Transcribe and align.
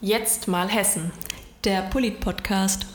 Jetzt 0.00 0.48
mal 0.48 0.68
Hessen. 0.68 1.12
Der 1.64 1.82
Polit-Podcast. 1.82 2.86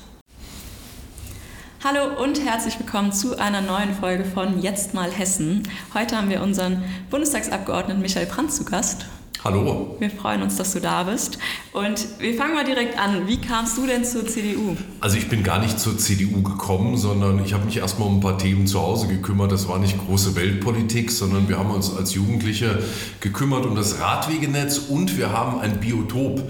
Hallo 1.84 2.22
und 2.22 2.46
herzlich 2.46 2.78
willkommen 2.78 3.14
zu 3.14 3.40
einer 3.40 3.62
neuen 3.62 3.96
Folge 3.96 4.26
von 4.26 4.62
Jetzt 4.62 4.94
mal 4.94 5.10
Hessen. 5.10 5.64
Heute 5.94 6.18
haben 6.18 6.30
wir 6.30 6.44
unseren 6.44 6.84
Bundestagsabgeordneten 7.10 8.02
Michael 8.02 8.28
Brandt 8.28 8.54
zu 8.54 8.66
Gast. 8.66 9.06
Hallo. 9.42 9.96
Wir 10.00 10.10
freuen 10.10 10.42
uns, 10.42 10.58
dass 10.58 10.74
du 10.74 10.82
da 10.82 11.04
bist. 11.04 11.40
Und 11.72 12.20
wir 12.20 12.34
fangen 12.34 12.56
mal 12.56 12.66
direkt 12.66 13.00
an. 13.00 13.26
Wie 13.26 13.40
kamst 13.40 13.78
du 13.78 13.88
denn 13.88 14.04
zur 14.04 14.28
CDU? 14.28 14.76
Also 15.00 15.16
ich 15.16 15.30
bin 15.30 15.44
gar 15.44 15.60
nicht 15.60 15.80
zur 15.80 15.98
CDU 15.98 16.42
gekommen, 16.42 16.98
sondern 16.98 17.44
ich 17.46 17.54
habe 17.54 17.64
mich 17.64 17.78
erstmal 17.78 18.10
um 18.10 18.18
ein 18.18 18.20
paar 18.20 18.38
Themen 18.38 18.68
zu 18.68 18.82
Hause 18.82 19.08
gekümmert. 19.08 19.54
Das 19.54 19.70
war 19.70 19.80
nicht 19.80 19.98
große 19.98 20.36
Weltpolitik, 20.36 21.10
sondern 21.10 21.48
wir 21.48 21.58
haben 21.58 21.72
uns 21.72 21.96
als 21.96 22.14
Jugendliche 22.14 22.84
gekümmert 23.22 23.66
um 23.66 23.78
das 23.78 24.02
Radwegenetz 24.02 24.78
und 24.90 25.18
wir 25.18 25.32
haben 25.32 25.62
ein 25.62 25.80
Biotop 25.80 26.42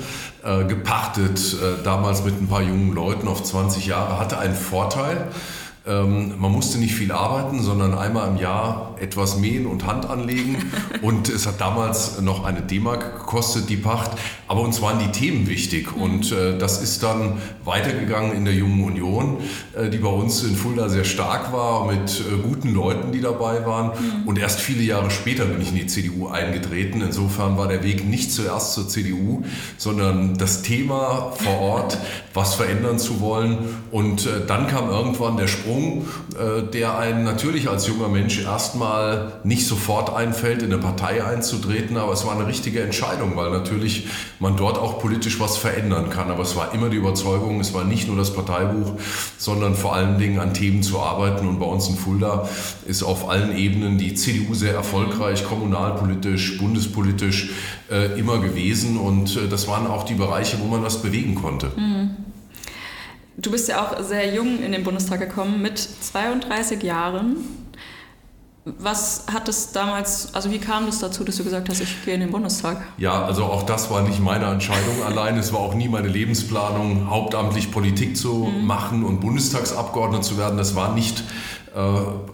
äh, 0.44 0.64
gepachtet, 0.66 1.58
äh, 1.62 1.84
damals 1.84 2.24
mit 2.24 2.42
ein 2.42 2.48
paar 2.48 2.64
jungen 2.64 2.94
Leuten 2.94 3.28
auf 3.28 3.44
20 3.44 3.86
Jahre. 3.86 4.18
Hatte 4.18 4.40
einen 4.40 4.56
Vorteil. 4.56 5.28
Ähm, 5.88 6.34
man 6.40 6.52
musste 6.52 6.78
nicht 6.78 6.94
viel 6.94 7.12
arbeiten, 7.12 7.62
sondern 7.62 7.98
einmal 7.98 8.28
im 8.28 8.38
Jahr 8.38 8.96
etwas 9.00 9.38
mähen 9.38 9.66
und 9.66 9.86
Hand 9.86 10.06
anlegen. 10.10 10.58
und 11.02 11.30
es 11.30 11.48
hat 11.48 11.62
damals 11.62 12.20
noch 12.20 12.44
eine 12.44 12.62
D-Mark 12.62 13.20
gekostet, 13.20 13.70
die 13.70 13.78
Pacht. 13.78 14.12
Aber 14.48 14.62
uns 14.62 14.82
waren 14.82 15.00
die 15.00 15.12
Themen 15.12 15.48
wichtig. 15.48 15.96
Und 15.96 16.32
äh, 16.32 16.58
das 16.58 16.82
ist 16.82 17.02
dann 17.02 17.38
weitergegangen 17.64 18.34
in 18.34 18.46
der 18.46 18.54
Jungen 18.54 18.84
Union, 18.84 19.38
äh, 19.76 19.90
die 19.90 20.00
bei 20.00 20.10
uns 20.10 20.44
in 20.44 20.56
Fulda 20.56 20.90
sehr 20.90 21.06
stark 21.06 21.54
war, 21.54 21.86
mit 21.86 22.20
äh, 22.20 22.42
guten 22.42 22.74
Leuten, 22.74 23.12
die 23.14 23.22
dabei 23.22 23.66
waren. 23.66 23.92
Mhm. 23.92 24.28
Und 24.28 24.38
erst 24.38 24.60
viele 24.60 24.84
Jahre 24.84 25.12
später 25.12 25.46
bin 25.46 25.62
ich 25.62 25.70
in 25.70 25.76
die 25.76 25.88
CDU 25.88 26.28
eingetreten. 26.28 27.02
Insofern 27.02 27.58
war 27.58 27.70
der 27.70 27.84
Weg 27.84 28.08
nicht 28.08 28.34
zuerst 28.34 28.74
zur 28.74 28.90
CDU, 28.90 29.44
sondern 29.78 30.38
das 30.38 30.62
Thema 30.62 31.32
vor 31.36 31.60
Ort, 31.60 31.98
was 32.34 32.56
verändern 32.56 33.00
zu 33.00 33.22
wollen. 33.22 33.60
Und 33.92 34.26
äh, 34.26 34.46
dann 34.46 34.68
kam 34.68 34.90
irgendwann 34.90 35.38
der 35.38 35.48
Sprung 35.48 35.69
Sprung, 35.70 36.08
äh, 36.34 36.64
der 36.72 36.98
einen 36.98 37.24
natürlich 37.24 37.70
als 37.70 37.88
junger 37.88 38.08
Mensch 38.08 38.42
erstmal 38.42 39.34
nicht 39.44 39.68
sofort 39.68 40.14
einfällt, 40.16 40.64
in 40.64 40.74
eine 40.74 40.82
Partei 40.82 41.24
einzutreten, 41.24 41.98
aber 41.98 42.14
es 42.14 42.26
war 42.26 42.34
eine 42.34 42.48
richtige 42.48 42.82
Entscheidung, 42.82 43.36
weil 43.36 43.52
natürlich 43.52 44.08
man 44.40 44.58
dort 44.58 44.78
auch 44.78 45.00
politisch 45.00 45.40
was 45.40 45.58
verändern 45.58 46.10
kann. 46.10 46.32
Aber 46.32 46.42
es 46.42 46.56
war 46.56 46.74
immer 46.74 46.90
die 46.90 46.98
Überzeugung, 46.98 47.60
es 47.60 47.74
war 47.74 47.84
nicht 47.84 48.08
nur 48.08 48.18
das 48.18 48.34
Parteibuch, 48.34 48.94
sondern 49.38 49.76
vor 49.76 49.94
allen 49.94 50.18
Dingen 50.18 50.40
an 50.40 50.54
Themen 50.54 50.82
zu 50.82 51.00
arbeiten. 51.00 51.48
Und 51.48 51.60
bei 51.60 51.66
uns 51.66 51.88
in 51.88 51.96
Fulda 51.96 52.50
ist 52.88 53.04
auf 53.04 53.30
allen 53.30 53.56
Ebenen 53.56 53.98
die 53.98 54.16
CDU 54.16 54.56
sehr 54.56 54.74
erfolgreich, 54.74 55.44
kommunalpolitisch, 55.46 56.58
bundespolitisch 56.58 57.52
äh, 57.92 58.20
immer 58.20 58.40
gewesen. 58.40 58.98
Und 58.98 59.36
äh, 59.36 59.48
das 59.48 59.68
waren 59.68 59.86
auch 59.86 60.04
die 60.04 60.16
Bereiche, 60.16 60.58
wo 60.60 60.66
man 60.66 60.84
was 60.84 61.02
bewegen 61.02 61.36
konnte. 61.36 61.72
Mhm. 61.76 61.99
Du 63.42 63.52
bist 63.52 63.70
ja 63.70 63.86
auch 63.86 64.04
sehr 64.04 64.34
jung 64.36 64.62
in 64.62 64.74
den 64.74 64.84
Bundestag 64.84 65.22
gekommen, 65.22 65.62
mit 65.62 65.80
32 65.80 66.84
Jahren. 66.84 67.38
Was 68.66 69.26
hat 69.32 69.48
es 69.48 69.72
damals, 69.72 70.36
also 70.36 70.52
wie 70.52 70.60
kam 70.60 70.90
es 70.90 71.00
dazu, 71.00 71.24
dass 71.24 71.38
du 71.38 71.46
gesagt 71.46 71.70
hast, 71.70 71.80
ich 71.80 72.04
gehe 72.04 72.16
in 72.16 72.20
den 72.20 72.32
Bundestag? 72.32 72.82
Ja, 72.98 73.24
also 73.24 73.46
auch 73.46 73.64
das 73.64 73.90
war 73.90 74.02
nicht 74.02 74.20
meine 74.20 74.46
Entscheidung 74.46 75.04
allein. 75.08 75.38
Es 75.38 75.54
war 75.54 75.62
auch 75.62 75.74
nie 75.74 75.88
meine 75.88 76.10
Lebensplanung, 76.10 77.10
hauptamtlich 77.10 77.72
Politik 77.72 78.18
zu 78.18 78.34
mhm. 78.34 78.66
machen 78.66 79.06
und 79.06 79.22
Bundestagsabgeordneter 79.22 80.22
zu 80.22 80.38
werden. 80.38 80.58
Das 80.58 80.76
war 80.76 80.94
nicht 80.94 81.24
äh, 81.74 81.80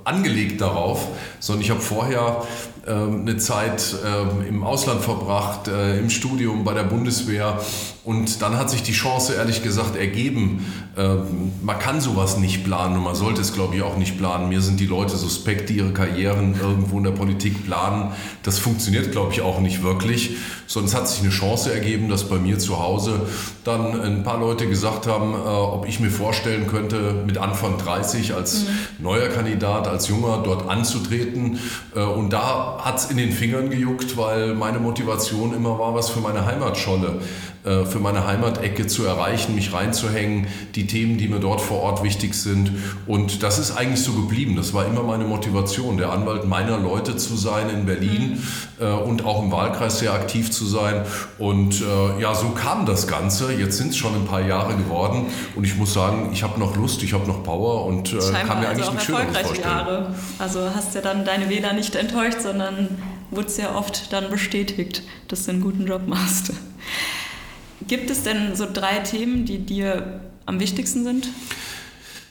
angelegt 0.05 0.59
darauf, 0.59 1.07
sondern 1.39 1.61
ich 1.61 1.69
habe 1.69 1.81
vorher 1.81 2.43
äh, 2.87 2.91
eine 2.91 3.37
Zeit 3.37 3.95
äh, 4.03 4.47
im 4.47 4.63
Ausland 4.63 5.01
verbracht, 5.01 5.67
äh, 5.67 5.99
im 5.99 6.09
Studium 6.09 6.63
bei 6.63 6.73
der 6.73 6.83
Bundeswehr 6.83 7.59
und 8.05 8.43
dann 8.43 8.55
hat 8.55 8.69
sich 8.69 8.83
die 8.83 8.91
Chance 8.91 9.33
ehrlich 9.33 9.63
gesagt 9.63 9.95
ergeben. 9.95 10.63
Ähm, 10.95 11.51
man 11.63 11.79
kann 11.79 11.99
sowas 11.99 12.37
nicht 12.37 12.63
planen 12.63 12.97
und 12.97 13.03
man 13.03 13.15
sollte 13.15 13.41
es, 13.41 13.51
glaube 13.51 13.75
ich, 13.75 13.81
auch 13.81 13.97
nicht 13.97 14.19
planen. 14.19 14.47
Mir 14.47 14.61
sind 14.61 14.79
die 14.79 14.85
Leute 14.85 15.17
suspekt, 15.17 15.69
die 15.69 15.77
ihre 15.77 15.91
Karrieren 15.91 16.55
irgendwo 16.61 16.99
in 16.99 17.03
der 17.03 17.11
Politik 17.11 17.65
planen. 17.65 18.11
Das 18.43 18.59
funktioniert, 18.59 19.11
glaube 19.11 19.33
ich, 19.33 19.41
auch 19.41 19.59
nicht 19.59 19.81
wirklich. 19.81 20.37
Sonst 20.67 20.93
hat 20.93 21.07
sich 21.07 21.21
eine 21.21 21.31
Chance 21.31 21.73
ergeben, 21.73 22.07
dass 22.07 22.29
bei 22.29 22.37
mir 22.37 22.59
zu 22.59 22.77
Hause 22.77 23.21
dann 23.63 23.99
ein 23.99 24.23
paar 24.23 24.39
Leute 24.39 24.69
gesagt 24.69 25.07
haben, 25.07 25.33
äh, 25.33 25.37
ob 25.37 25.87
ich 25.87 25.99
mir 25.99 26.11
vorstellen 26.11 26.67
könnte, 26.67 27.23
mit 27.25 27.39
Anfang 27.39 27.79
30 27.79 28.35
als 28.35 28.65
mhm. 28.65 28.67
neuer 28.99 29.29
Kandidat, 29.29 29.87
als 29.87 30.09
Junger 30.09 30.43
dort 30.43 30.69
anzutreten. 30.69 31.57
Äh, 31.95 32.01
und 32.01 32.31
da 32.31 32.77
hat 32.83 32.99
es 32.99 33.05
in 33.05 33.17
den 33.17 33.31
Fingern 33.31 33.71
gejuckt, 33.71 34.15
weil 34.15 34.53
meine 34.53 34.77
Motivation 34.77 35.55
immer 35.55 35.79
war, 35.79 35.95
was 35.95 36.11
für 36.11 36.19
meine 36.19 36.45
Heimatscholle 36.45 37.19
äh, 37.65 37.85
für 37.85 37.99
meine 37.99 38.27
Heimatecke 38.27 38.85
zu 38.85 39.05
erreichen, 39.05 39.55
mich 39.55 39.73
reinzuhängen, 39.73 40.47
die 40.75 40.85
Themen, 40.85 41.17
die 41.17 41.27
mir 41.27 41.39
dort 41.39 41.61
vor 41.61 41.79
Ort 41.79 42.03
wichtig 42.03 42.35
sind. 42.35 42.71
Und 43.07 43.41
das 43.41 43.57
ist 43.57 43.75
eigentlich 43.75 44.03
so 44.03 44.13
geblieben. 44.13 44.55
Das 44.55 44.73
war 44.73 44.85
immer 44.85 45.01
meine 45.01 45.23
Motivation, 45.23 45.97
der 45.97 46.11
Anwalt 46.11 46.45
meiner 46.45 46.77
Leute 46.77 47.17
zu 47.17 47.35
sein 47.35 47.69
in 47.69 47.85
Berlin 47.85 48.43
mhm. 48.79 48.85
äh, 48.85 48.91
und 48.91 49.25
auch 49.25 49.41
im 49.41 49.51
Wahlkreis 49.51 49.99
sehr 49.99 50.13
aktiv 50.13 50.51
zu 50.51 50.65
sein. 50.65 51.05
Und 51.39 51.81
äh, 51.81 52.21
ja, 52.21 52.35
so 52.35 52.49
kam 52.49 52.85
das 52.85 53.07
Ganze. 53.07 53.51
Jetzt 53.51 53.77
sind 53.77 53.89
es 53.89 53.97
schon 53.97 54.13
ein 54.13 54.25
paar 54.25 54.41
Jahre 54.41 54.75
geworden 54.75 55.25
und 55.55 55.63
ich 55.63 55.75
muss 55.75 55.93
sagen, 55.93 56.29
ich 56.33 56.43
habe 56.43 56.59
noch 56.59 56.75
Lust, 56.75 57.01
ich 57.01 57.13
habe 57.13 57.25
noch 57.25 57.43
Power 57.43 57.85
und 57.85 58.13
äh, 58.13 58.17
kann 58.45 58.59
mir 58.59 58.69
eigentlich 58.69 58.85
also 58.85 58.91
nichts 58.91 59.05
Schöneres 59.05 59.37
vorstellen. 59.39 59.67
Jahre. 59.67 60.15
Also 60.37 60.69
hast 60.75 60.93
ja 60.93 61.01
dann 61.01 61.25
deine 61.25 61.49
Wähler 61.49 61.73
nicht 61.73 61.95
enttäuscht, 61.95 62.41
sondern 62.41 62.89
wurde 63.31 63.49
sehr 63.49 63.75
oft 63.75 64.13
dann 64.13 64.29
bestätigt, 64.29 65.01
dass 65.27 65.45
du 65.45 65.51
einen 65.51 65.61
guten 65.61 65.87
Job 65.87 66.07
machst. 66.07 66.53
Gibt 67.87 68.09
es 68.09 68.23
denn 68.23 68.55
so 68.55 68.67
drei 68.71 68.99
Themen, 68.99 69.45
die 69.45 69.59
dir 69.59 70.21
am 70.45 70.59
wichtigsten 70.59 71.03
sind? 71.03 71.27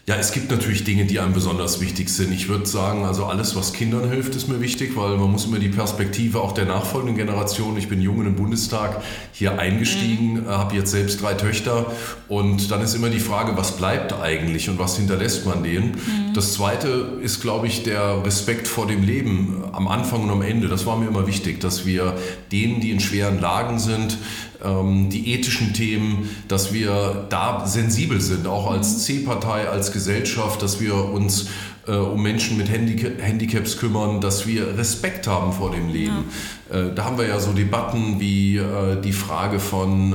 Ja, 0.07 0.17
es 0.17 0.33
gibt 0.33 0.51
natürlich 0.51 0.85
Dinge, 0.85 1.07
die 1.07 1.19
einem 1.19 1.33
besonders 1.33 1.81
wichtig 1.81 2.11
sind. 2.11 2.31
Ich 2.31 2.49
würde 2.49 2.67
sagen, 2.67 3.07
also 3.07 3.25
alles, 3.25 3.57
was 3.57 3.73
Kindern 3.73 4.11
hilft, 4.11 4.35
ist 4.35 4.49
mir 4.49 4.61
wichtig, 4.61 4.97
weil 4.97 5.17
man 5.17 5.31
muss 5.31 5.47
immer 5.47 5.59
die 5.59 5.71
Perspektive 5.71 6.43
auch 6.43 6.53
der 6.53 6.67
nachfolgenden 6.67 7.17
Generation. 7.17 7.79
Ich 7.79 7.89
bin 7.89 8.03
jung 8.03 8.19
in 8.19 8.25
den 8.25 8.37
Bundestag 8.37 9.01
hier 9.33 9.59
eingestiegen, 9.59 10.43
mhm. 10.43 10.49
habe 10.49 10.77
jetzt 10.77 10.91
selbst 10.91 11.23
drei 11.23 11.33
Töchter 11.33 11.91
und 12.29 12.71
dann 12.71 12.83
ist 12.83 12.95
immer 12.95 13.09
die 13.09 13.19
Frage, 13.19 13.57
was 13.57 13.79
bleibt 13.79 14.13
eigentlich 14.13 14.69
und 14.69 14.79
was 14.79 14.99
hinterlässt 14.99 15.47
man 15.47 15.63
denen? 15.63 15.93
Mhm. 15.93 16.24
Das 16.35 16.53
Zweite 16.53 17.19
ist, 17.23 17.41
glaube 17.41 17.69
ich, 17.69 17.85
der 17.85 18.25
Respekt 18.25 18.67
vor 18.67 18.89
dem 18.89 19.05
Leben 19.05 19.63
am 19.71 19.87
Anfang 19.87 20.25
und 20.25 20.31
am 20.31 20.43
Ende. 20.43 20.67
Das 20.67 20.85
war 20.85 20.97
mir 20.97 21.07
immer 21.07 21.29
wichtig, 21.29 21.61
dass 21.61 21.87
wir 21.87 22.17
denen, 22.51 22.81
die 22.81 22.91
in 22.91 22.99
schweren 22.99 23.41
Lagen 23.41 23.79
sind, 23.79 24.19
ähm, 24.65 25.11
die 25.11 25.33
ethischen 25.33 25.75
Themen, 25.75 26.29
dass 26.49 26.73
wir 26.73 27.27
da 27.31 27.65
sensibel 27.67 28.21
sind, 28.21 28.49
auch 28.49 28.69
als 28.69 29.05
C-Partei, 29.05 29.69
als 29.69 29.93
Gesellschaft, 29.93 30.61
dass 30.61 30.81
wir 30.81 30.97
uns 30.97 31.47
äh, 31.87 31.93
um 31.93 32.21
Menschen 32.21 32.57
mit 32.57 32.69
Handicaps 32.69 33.77
kümmern, 33.77 34.21
dass 34.21 34.45
wir 34.45 34.77
Respekt 34.77 35.29
haben 35.29 35.53
vor 35.53 35.71
dem 35.71 35.89
Leben. 35.89 36.25
Ja. 36.73 36.81
Äh, 36.81 36.95
da 36.97 37.05
haben 37.05 37.17
wir 37.17 37.29
ja 37.29 37.39
so 37.39 37.53
Debatten 37.53 38.19
wie 38.19 38.57
äh, 38.57 39.01
die 39.01 39.13
Frage 39.13 39.61
von 39.61 40.15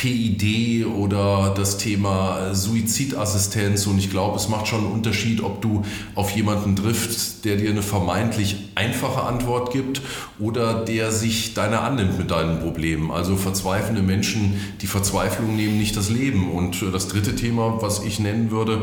PID 0.00 0.86
oder 0.86 1.52
das 1.54 1.76
Thema 1.76 2.54
Suizidassistenz. 2.54 3.86
Und 3.86 3.98
ich 3.98 4.10
glaube, 4.10 4.36
es 4.36 4.48
macht 4.48 4.66
schon 4.66 4.80
einen 4.80 4.92
Unterschied, 4.92 5.42
ob 5.42 5.60
du 5.60 5.82
auf 6.14 6.30
jemanden 6.30 6.74
triffst, 6.74 7.44
der 7.44 7.56
dir 7.56 7.68
eine 7.68 7.82
vermeintlich 7.82 8.69
einfache 8.80 9.22
Antwort 9.22 9.72
gibt 9.72 10.00
oder 10.38 10.84
der 10.84 11.12
sich 11.12 11.52
deiner 11.52 11.82
annimmt 11.82 12.18
mit 12.18 12.30
deinen 12.30 12.60
Problemen. 12.60 13.10
Also 13.10 13.36
verzweifelnde 13.36 14.02
Menschen, 14.02 14.58
die 14.80 14.86
Verzweiflung 14.86 15.54
nehmen 15.54 15.76
nicht 15.76 15.96
das 15.96 16.08
Leben. 16.08 16.50
Und 16.50 16.82
das 16.92 17.08
dritte 17.08 17.36
Thema, 17.36 17.82
was 17.82 18.02
ich 18.02 18.18
nennen 18.18 18.50
würde, 18.50 18.82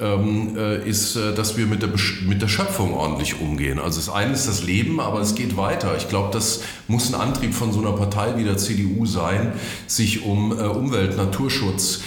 ähm, 0.00 0.56
äh, 0.56 0.88
ist, 0.88 1.16
äh, 1.16 1.34
dass 1.34 1.56
wir 1.56 1.66
mit 1.66 1.82
der, 1.82 1.90
mit 2.26 2.42
der 2.42 2.48
Schöpfung 2.48 2.94
ordentlich 2.94 3.40
umgehen. 3.40 3.78
Also 3.78 3.98
das 3.98 4.08
eine 4.08 4.32
ist 4.32 4.48
das 4.48 4.62
Leben, 4.62 5.00
aber 5.00 5.20
es 5.20 5.34
geht 5.34 5.56
weiter. 5.56 5.96
Ich 5.96 6.08
glaube, 6.08 6.30
das 6.32 6.60
muss 6.88 7.12
ein 7.12 7.20
Antrieb 7.20 7.54
von 7.54 7.72
so 7.72 7.80
einer 7.80 7.92
Partei 7.92 8.36
wie 8.36 8.44
der 8.44 8.56
CDU 8.56 9.06
sein, 9.06 9.52
sich 9.86 10.24
um 10.24 10.52
äh, 10.52 10.62
Umwelt, 10.62 11.16
Naturschutz, 11.16 12.00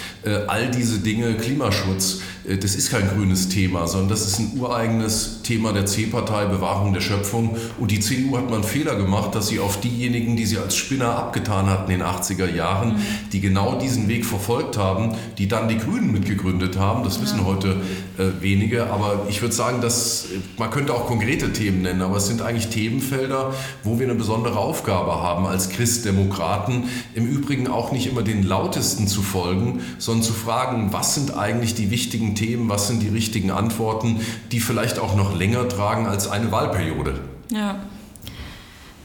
all 0.48 0.70
diese 0.70 1.00
Dinge, 1.00 1.34
Klimaschutz, 1.34 2.22
äh, 2.41 2.41
das 2.44 2.74
ist 2.74 2.90
kein 2.90 3.08
grünes 3.08 3.50
Thema, 3.50 3.88
sondern 3.88 4.10
das 4.10 4.26
ist 4.26 4.40
ein 4.40 4.60
ureigenes 4.60 5.42
Thema 5.44 5.74
der 5.74 5.86
C-Partei, 5.86 6.46
Bewahrung 6.46 6.92
der 6.92 7.02
Schöpfung. 7.02 7.56
Und 7.80 7.92
die 7.92 8.00
CDU 8.00 8.36
hat 8.36 8.50
mal 8.50 8.56
einen 8.56 8.64
Fehler 8.64 8.96
gemacht, 8.96 9.36
dass 9.36 9.50
sie 9.50 9.60
auf 9.60 9.80
diejenigen, 9.80 10.36
die 10.36 10.48
sie 10.48 10.58
als 10.58 10.76
Spinner 10.76 11.16
abgetan 11.16 11.70
hatten 11.70 11.92
in 11.92 12.00
den 12.00 12.08
80er 12.08 12.52
Jahren, 12.52 12.96
die 13.32 13.42
genau 13.42 13.76
diesen 13.76 14.08
Weg 14.08 14.26
verfolgt 14.26 14.78
haben, 14.78 15.16
die 15.38 15.48
dann 15.48 15.68
die 15.70 15.78
Grünen 15.78 16.12
mitgegründet 16.12 16.80
haben. 16.80 17.04
Das 17.04 17.22
wissen 17.22 17.40
ja. 17.40 17.46
heute 17.46 17.76
äh, 18.18 18.42
wenige. 18.42 18.88
Aber 18.88 19.28
ich 19.30 19.42
würde 19.42 19.54
sagen, 19.54 19.82
dass 19.82 20.26
man 20.58 20.72
könnte 20.72 20.96
auch 20.96 21.06
konkrete 21.06 21.54
Themen 21.54 21.84
nennen, 21.84 22.02
aber 22.02 22.18
es 22.18 22.26
sind 22.26 22.42
eigentlich 22.42 22.70
Themenfelder, 22.70 23.54
wo 23.84 24.00
wir 24.00 24.08
eine 24.08 24.16
besondere 24.16 24.58
Aufgabe 24.58 25.22
haben 25.22 25.46
als 25.46 25.70
Christdemokraten. 25.70 26.86
Im 27.14 27.28
Übrigen 27.28 27.68
auch 27.68 27.92
nicht 27.92 28.08
immer 28.08 28.24
den 28.24 28.42
lautesten 28.42 29.08
zu 29.08 29.22
folgen, 29.22 29.82
sondern 30.00 30.24
zu 30.24 30.34
fragen, 30.34 30.92
was 30.92 31.14
sind 31.14 31.38
eigentlich 31.38 31.76
die 31.76 31.92
wichtigen 31.92 32.31
richtigen 32.32 32.36
Themen, 32.36 32.70
was 32.70 32.88
sind 32.88 33.02
die 33.02 33.10
richtigen 33.10 33.52
Antworten, 33.52 34.20
die 34.52 34.60
vielleicht 34.60 35.00
auch 35.00 35.16
noch 35.16 35.38
länger 35.38 35.68
tragen 35.68 36.08
als 36.08 36.30
eine 36.30 36.52
Wahlperiode. 36.52 37.20
Ja. 37.52 37.80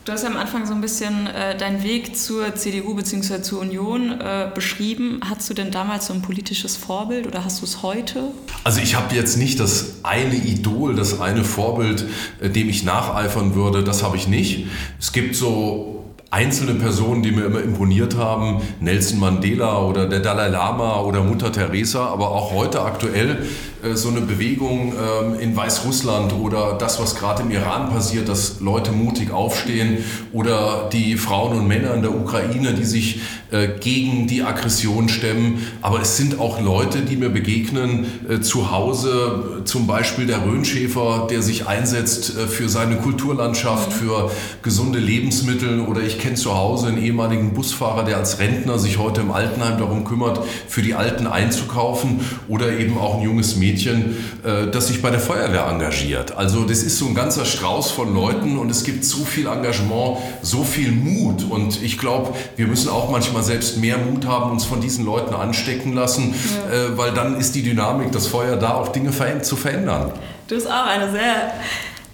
Du 0.04 0.12
hast 0.12 0.22
ja 0.22 0.28
am 0.28 0.36
Anfang 0.36 0.64
so 0.66 0.72
ein 0.72 0.80
bisschen 0.80 1.26
äh, 1.26 1.58
deinen 1.58 1.82
Weg 1.82 2.16
zur 2.16 2.54
CDU 2.54 2.94
bzw. 2.94 3.42
zur 3.42 3.60
Union 3.60 4.20
äh, 4.20 4.48
beschrieben. 4.54 5.20
Hattest 5.28 5.50
du 5.50 5.54
denn 5.54 5.72
damals 5.72 6.06
so 6.06 6.12
ein 6.12 6.22
politisches 6.22 6.76
Vorbild 6.76 7.26
oder 7.26 7.44
hast 7.44 7.60
du 7.60 7.64
es 7.64 7.82
heute? 7.82 8.30
Also 8.62 8.80
ich 8.80 8.94
habe 8.94 9.12
jetzt 9.16 9.36
nicht 9.36 9.58
das 9.58 10.04
eine 10.04 10.36
Idol, 10.36 10.94
das 10.94 11.20
eine 11.20 11.42
Vorbild, 11.42 12.04
äh, 12.40 12.48
dem 12.48 12.68
ich 12.68 12.84
nacheifern 12.84 13.56
würde. 13.56 13.82
Das 13.82 14.04
habe 14.04 14.16
ich 14.16 14.28
nicht. 14.28 14.68
Es 15.00 15.10
gibt 15.10 15.34
so 15.34 15.95
einzelne 16.30 16.74
Personen, 16.74 17.22
die 17.22 17.30
mir 17.30 17.44
immer 17.44 17.62
imponiert 17.62 18.16
haben, 18.16 18.62
Nelson 18.80 19.20
Mandela 19.20 19.80
oder 19.82 20.08
der 20.08 20.20
Dalai 20.20 20.48
Lama 20.48 21.00
oder 21.00 21.22
Mutter 21.22 21.52
Teresa, 21.52 22.06
aber 22.06 22.30
auch 22.30 22.52
heute 22.52 22.82
aktuell 22.82 23.46
so 23.94 24.08
eine 24.08 24.22
Bewegung 24.22 24.92
ähm, 24.94 25.38
in 25.38 25.54
Weißrussland 25.54 26.32
oder 26.32 26.76
das, 26.78 27.00
was 27.00 27.14
gerade 27.14 27.42
im 27.42 27.50
Iran 27.50 27.90
passiert, 27.90 28.28
dass 28.28 28.60
Leute 28.60 28.92
mutig 28.92 29.30
aufstehen 29.30 29.98
oder 30.32 30.88
die 30.92 31.16
Frauen 31.16 31.58
und 31.58 31.68
Männer 31.68 31.94
in 31.94 32.02
der 32.02 32.14
Ukraine, 32.14 32.74
die 32.74 32.84
sich 32.84 33.20
äh, 33.50 33.68
gegen 33.78 34.26
die 34.26 34.42
Aggression 34.42 35.08
stemmen. 35.08 35.64
Aber 35.82 36.00
es 36.00 36.16
sind 36.16 36.40
auch 36.40 36.60
Leute, 36.60 37.02
die 37.02 37.16
mir 37.16 37.28
begegnen 37.28 38.06
äh, 38.28 38.40
zu 38.40 38.70
Hause, 38.70 39.62
zum 39.64 39.86
Beispiel 39.86 40.26
der 40.26 40.44
Röhnschäfer, 40.44 41.28
der 41.30 41.42
sich 41.42 41.66
einsetzt 41.66 42.32
für 42.32 42.68
seine 42.68 42.96
Kulturlandschaft, 42.96 43.92
für 43.92 44.30
gesunde 44.62 44.98
Lebensmittel. 44.98 45.80
Oder 45.80 46.00
ich 46.00 46.18
kenne 46.18 46.34
zu 46.34 46.56
Hause 46.56 46.88
einen 46.88 47.02
ehemaligen 47.02 47.54
Busfahrer, 47.54 48.04
der 48.04 48.16
als 48.16 48.38
Rentner 48.38 48.78
sich 48.78 48.98
heute 48.98 49.20
im 49.20 49.30
Altenheim 49.30 49.78
darum 49.78 50.04
kümmert, 50.04 50.40
für 50.68 50.82
die 50.82 50.94
Alten 50.94 51.26
einzukaufen. 51.26 52.20
Oder 52.48 52.78
eben 52.78 52.98
auch 52.98 53.18
ein 53.18 53.22
junges 53.22 53.56
Mädchen, 53.56 53.75
Mädchen, 53.76 54.16
äh, 54.44 54.70
das 54.70 54.88
sich 54.88 55.02
bei 55.02 55.10
der 55.10 55.20
Feuerwehr 55.20 55.66
engagiert. 55.66 56.36
Also 56.36 56.64
das 56.64 56.82
ist 56.82 56.98
so 56.98 57.06
ein 57.06 57.14
ganzer 57.14 57.44
Strauß 57.44 57.90
von 57.90 58.14
Leuten 58.14 58.58
und 58.58 58.70
es 58.70 58.84
gibt 58.84 59.04
so 59.04 59.24
viel 59.24 59.46
Engagement, 59.46 60.18
so 60.42 60.64
viel 60.64 60.92
Mut. 60.92 61.44
Und 61.48 61.82
ich 61.82 61.98
glaube, 61.98 62.34
wir 62.56 62.66
müssen 62.66 62.88
auch 62.88 63.10
manchmal 63.10 63.42
selbst 63.42 63.78
mehr 63.78 63.98
Mut 63.98 64.26
haben, 64.26 64.50
uns 64.50 64.64
von 64.64 64.80
diesen 64.80 65.04
Leuten 65.04 65.34
anstecken 65.34 65.92
lassen, 65.92 66.34
ja. 66.70 66.74
Äh, 66.74 66.98
weil 66.98 67.12
dann 67.12 67.38
ist 67.38 67.54
die 67.54 67.62
Dynamik, 67.62 68.12
das 68.12 68.26
Feuer 68.26 68.56
da, 68.56 68.74
auch 68.74 68.88
Dinge 68.88 69.10
zu 69.42 69.56
verändern. 69.56 70.12
Du 70.48 70.56
hast 70.56 70.66
auch 70.66 70.86
eine 70.86 71.10
sehr 71.10 71.52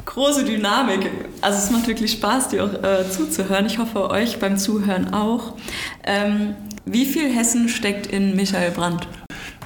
große 0.05 0.45
Dynamik. 0.45 1.11
Also 1.41 1.59
es 1.59 1.71
macht 1.71 1.87
wirklich 1.87 2.13
Spaß, 2.13 2.49
dir 2.49 2.65
auch 2.65 2.73
äh, 2.83 3.09
zuzuhören. 3.09 3.67
Ich 3.67 3.79
hoffe, 3.79 4.11
euch 4.11 4.39
beim 4.39 4.57
Zuhören 4.59 5.15
auch. 5.15 5.55
Ähm, 6.05 6.55
wie 6.85 7.07
viel 7.07 7.33
Hessen 7.35 7.69
steckt 7.69 8.07
in 8.07 8.35
Michael 8.35 8.73
Brandt? 8.73 9.07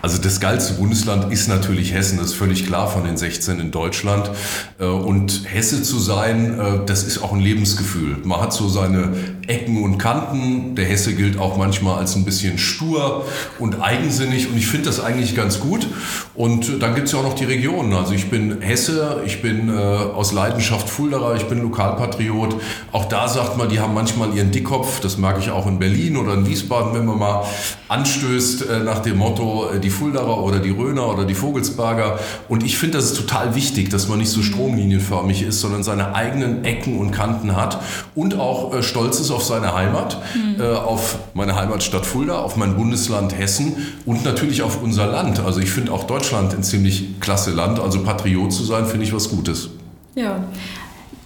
Also 0.07 0.19
das 0.23 0.39
geilste 0.39 0.75
Bundesland 0.75 1.33
ist 1.33 1.49
natürlich 1.49 1.93
Hessen, 1.93 2.19
das 2.19 2.29
ist 2.29 2.35
völlig 2.35 2.65
klar 2.65 2.87
von 2.87 3.03
den 3.03 3.17
16 3.17 3.59
in 3.59 3.73
Deutschland. 3.73 4.31
Äh, 4.79 4.85
und 4.85 5.43
Hesse 5.53 5.83
zu 5.83 5.99
sein, 5.99 6.61
äh, 6.61 6.87
das 6.87 7.03
ist 7.03 7.19
auch 7.19 7.33
ein 7.33 7.41
Lebensgefühl. 7.41 8.19
Man 8.23 8.41
hat 8.41 8.53
so 8.53 8.69
seine 8.69 9.15
Ecken 9.49 9.83
und 9.83 9.99
Kanten. 9.99 10.77
Der 10.77 10.85
Hesse 10.85 11.15
gilt 11.15 11.41
auch 11.41 11.57
manchmal 11.57 11.99
als 11.99 12.15
ein 12.15 12.25
bisschen 12.25 12.57
stur 12.57 13.25
und 13.59 13.83
eigensinnig 13.83 14.49
und 14.49 14.57
ich 14.57 14.69
finde 14.69 14.87
das 14.87 15.01
eigentlich 15.01 15.35
ganz 15.35 15.59
gut. 15.59 15.89
Und 16.37 16.81
dann 16.81 16.95
gibt 16.95 17.09
es 17.09 17.13
ja 17.13 17.19
auch 17.19 17.25
noch 17.25 17.35
die 17.35 17.45
Regionen. 17.45 17.93
Also 17.93 18.13
ich 18.13 18.31
bin 18.31 18.61
Hesse, 18.61 19.23
ich 19.27 19.43
bin 19.43 19.69
äh, 19.69 19.73
aus 19.73 20.33
Leidenschaft 20.33 20.89
Fulderer, 20.89 21.35
ich 21.35 21.49
bin 21.49 21.61
Lokalpatriot. 21.63 22.61
Auch 22.93 23.07
da 23.07 23.27
sagt 23.27 23.57
man, 23.57 23.69
die 23.69 23.81
haben 23.81 23.95
manchmal 23.95 24.33
ihren 24.37 24.53
Dickkopf. 24.53 25.01
Das 25.01 25.19
mag 25.19 25.37
ich 25.41 25.51
auch 25.51 25.67
in 25.67 25.81
Berlin 25.81 26.17
oder 26.17 26.35
in 26.35 26.47
Wiesbaden, 26.47 26.95
wenn 26.95 27.07
man 27.07 27.19
mal 27.19 27.45
anstößt 27.89 28.67
nach 28.85 29.01
dem 29.01 29.19
Motto, 29.19 29.71
die 29.83 29.96
Fulderer 29.97 30.43
oder 30.43 30.59
die 30.59 30.71
Röner 30.71 31.09
oder 31.09 31.25
die 31.25 31.35
Vogelsberger. 31.35 32.19
Und 32.49 32.65
ich 32.65 32.79
finde, 32.79 32.99
das 32.99 33.07
ist 33.07 33.17
total 33.17 33.55
wichtig, 33.55 33.91
dass 33.91 34.09
man 34.09 34.19
nicht 34.19 34.31
so 34.31 34.43
stromlinienförmig 34.43 35.43
ist, 35.43 35.61
sondern 35.61 35.83
seine 35.83 36.15
eigenen 36.15 36.65
Ecken 36.65 36.99
und 36.99 37.11
Kanten 37.11 37.57
hat 37.57 37.81
und 38.15 38.39
auch 38.39 38.75
äh, 38.75 38.83
stolz 38.83 39.21
ist 39.21 39.31
auf 39.31 39.43
seine 39.43 39.75
Heimat, 39.75 40.19
mhm. 40.35 40.61
äh, 40.61 40.65
auf 40.65 41.19
meine 41.35 41.57
Heimatstadt 41.57 42.07
Fulda, 42.07 42.39
auf 42.39 42.57
mein 42.57 42.77
Bundesland 42.77 43.37
Hessen 43.37 43.77
und 44.05 44.25
natürlich 44.25 44.63
auf 44.63 44.83
unser 44.83 45.07
Land. 45.07 45.41
Also 45.41 45.61
ich 45.61 45.71
finde 45.71 45.93
auch 45.93 46.05
Deutschland 46.05 46.55
ein 46.55 46.63
ziemlich 46.63 47.21
klasse 47.21 47.51
Land. 47.51 47.81
Also 47.81 48.03
Patriot 48.03 48.53
zu 48.53 48.65
sein, 48.65 48.87
finde 48.87 49.07
ich 49.07 49.15
was 49.15 49.29
Gutes. 49.29 49.71
Ja. 50.15 50.45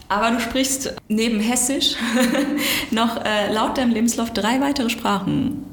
Aber 0.09 0.33
du 0.33 0.41
sprichst 0.41 0.97
neben 1.09 1.39
Hessisch 1.39 1.95
noch 2.91 3.25
äh, 3.25 3.53
laut 3.53 3.79
deinem 3.79 3.93
Lebenslauf 3.93 4.33
drei 4.33 4.61
weitere 4.61 4.91
Sprachen. 4.91 5.70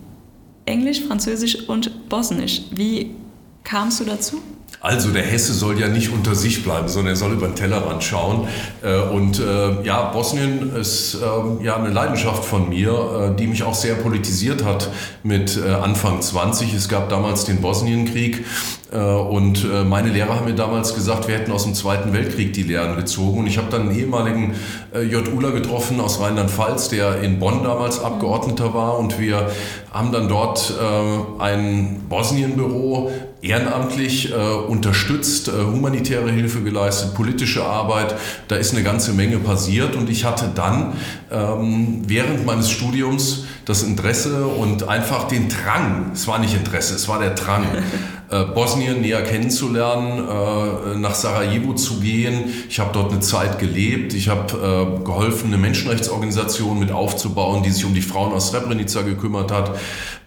Englisch, 0.67 1.01
Französisch 1.01 1.67
und 1.67 2.09
Bosnisch. 2.09 2.61
Wie 2.71 3.15
kamst 3.63 3.99
du 3.99 4.05
dazu? 4.05 4.41
Also 4.79 5.09
der 5.09 5.23
Hesse 5.23 5.53
soll 5.53 5.79
ja 5.79 5.87
nicht 5.87 6.11
unter 6.13 6.35
sich 6.35 6.63
bleiben, 6.63 6.87
sondern 6.87 7.13
er 7.13 7.15
soll 7.15 7.33
über 7.33 7.47
den 7.47 7.55
Tellerrand 7.55 8.03
schauen. 8.03 8.47
Äh, 8.83 8.99
und 9.09 9.39
äh, 9.39 9.81
ja, 9.83 10.11
Bosnien 10.11 10.75
ist 10.75 11.15
ähm, 11.15 11.59
ja 11.63 11.77
eine 11.77 11.89
Leidenschaft 11.89 12.45
von 12.45 12.69
mir, 12.69 13.31
äh, 13.33 13.35
die 13.35 13.47
mich 13.47 13.63
auch 13.63 13.73
sehr 13.73 13.95
politisiert 13.95 14.63
hat 14.63 14.89
mit 15.23 15.59
Anfang 15.61 16.21
20. 16.21 16.73
Es 16.73 16.89
gab 16.89 17.09
damals 17.09 17.45
den 17.45 17.59
Bosnienkrieg 17.61 18.45
und 18.91 19.67
meine 19.87 20.09
Lehrer 20.09 20.35
haben 20.35 20.45
mir 20.45 20.55
damals 20.55 20.95
gesagt, 20.95 21.27
wir 21.27 21.35
hätten 21.35 21.51
aus 21.51 21.65
dem 21.65 21.73
Zweiten 21.73 22.13
Weltkrieg 22.13 22.53
die 22.53 22.63
Lehren 22.63 22.95
gezogen. 22.95 23.39
Und 23.39 23.47
ich 23.47 23.57
habe 23.57 23.67
dann 23.69 23.89
einen 23.89 23.99
ehemaligen 23.99 24.55
JUler 24.93 25.51
getroffen 25.51 25.99
aus 25.99 26.21
Rheinland-Pfalz, 26.21 26.87
der 26.89 27.21
in 27.21 27.39
Bonn 27.39 27.63
damals 27.63 27.99
Abgeordneter 27.99 28.73
war. 28.73 28.97
Und 28.97 29.19
wir 29.19 29.49
haben 29.91 30.13
dann 30.13 30.29
dort 30.29 30.73
ein 31.39 32.05
Bosnienbüro 32.07 33.11
ehrenamtlich 33.41 34.31
äh, 34.31 34.35
unterstützt, 34.35 35.47
äh, 35.47 35.51
humanitäre 35.51 36.31
Hilfe 36.31 36.61
geleistet, 36.61 37.13
politische 37.13 37.63
Arbeit. 37.63 38.15
Da 38.47 38.55
ist 38.55 38.73
eine 38.73 38.83
ganze 38.83 39.13
Menge 39.13 39.37
passiert 39.37 39.95
und 39.95 40.09
ich 40.09 40.25
hatte 40.25 40.51
dann 40.53 40.93
ähm, 41.31 42.01
während 42.07 42.45
meines 42.45 42.69
Studiums 42.69 43.45
das 43.65 43.83
Interesse 43.83 44.47
und 44.47 44.87
einfach 44.87 45.27
den 45.27 45.49
Drang, 45.49 46.11
es 46.13 46.27
war 46.27 46.39
nicht 46.39 46.55
Interesse, 46.55 46.95
es 46.95 47.07
war 47.07 47.19
der 47.19 47.31
Drang, 47.31 47.65
äh, 48.29 48.43
Bosnien 48.45 49.01
näher 49.01 49.21
kennenzulernen, 49.23 50.23
äh, 50.27 50.97
nach 50.97 51.13
Sarajevo 51.13 51.73
zu 51.73 51.99
gehen. 51.99 52.45
Ich 52.69 52.79
habe 52.79 52.89
dort 52.93 53.11
eine 53.11 53.19
Zeit 53.19 53.59
gelebt. 53.59 54.13
Ich 54.13 54.29
habe 54.29 54.97
äh, 55.01 55.03
geholfen, 55.03 55.47
eine 55.47 55.57
Menschenrechtsorganisation 55.57 56.79
mit 56.79 56.91
aufzubauen, 56.91 57.63
die 57.63 57.71
sich 57.71 57.85
um 57.85 57.93
die 57.93 58.01
Frauen 58.01 58.33
aus 58.33 58.49
Srebrenica 58.49 59.01
gekümmert 59.01 59.51
hat. 59.51 59.77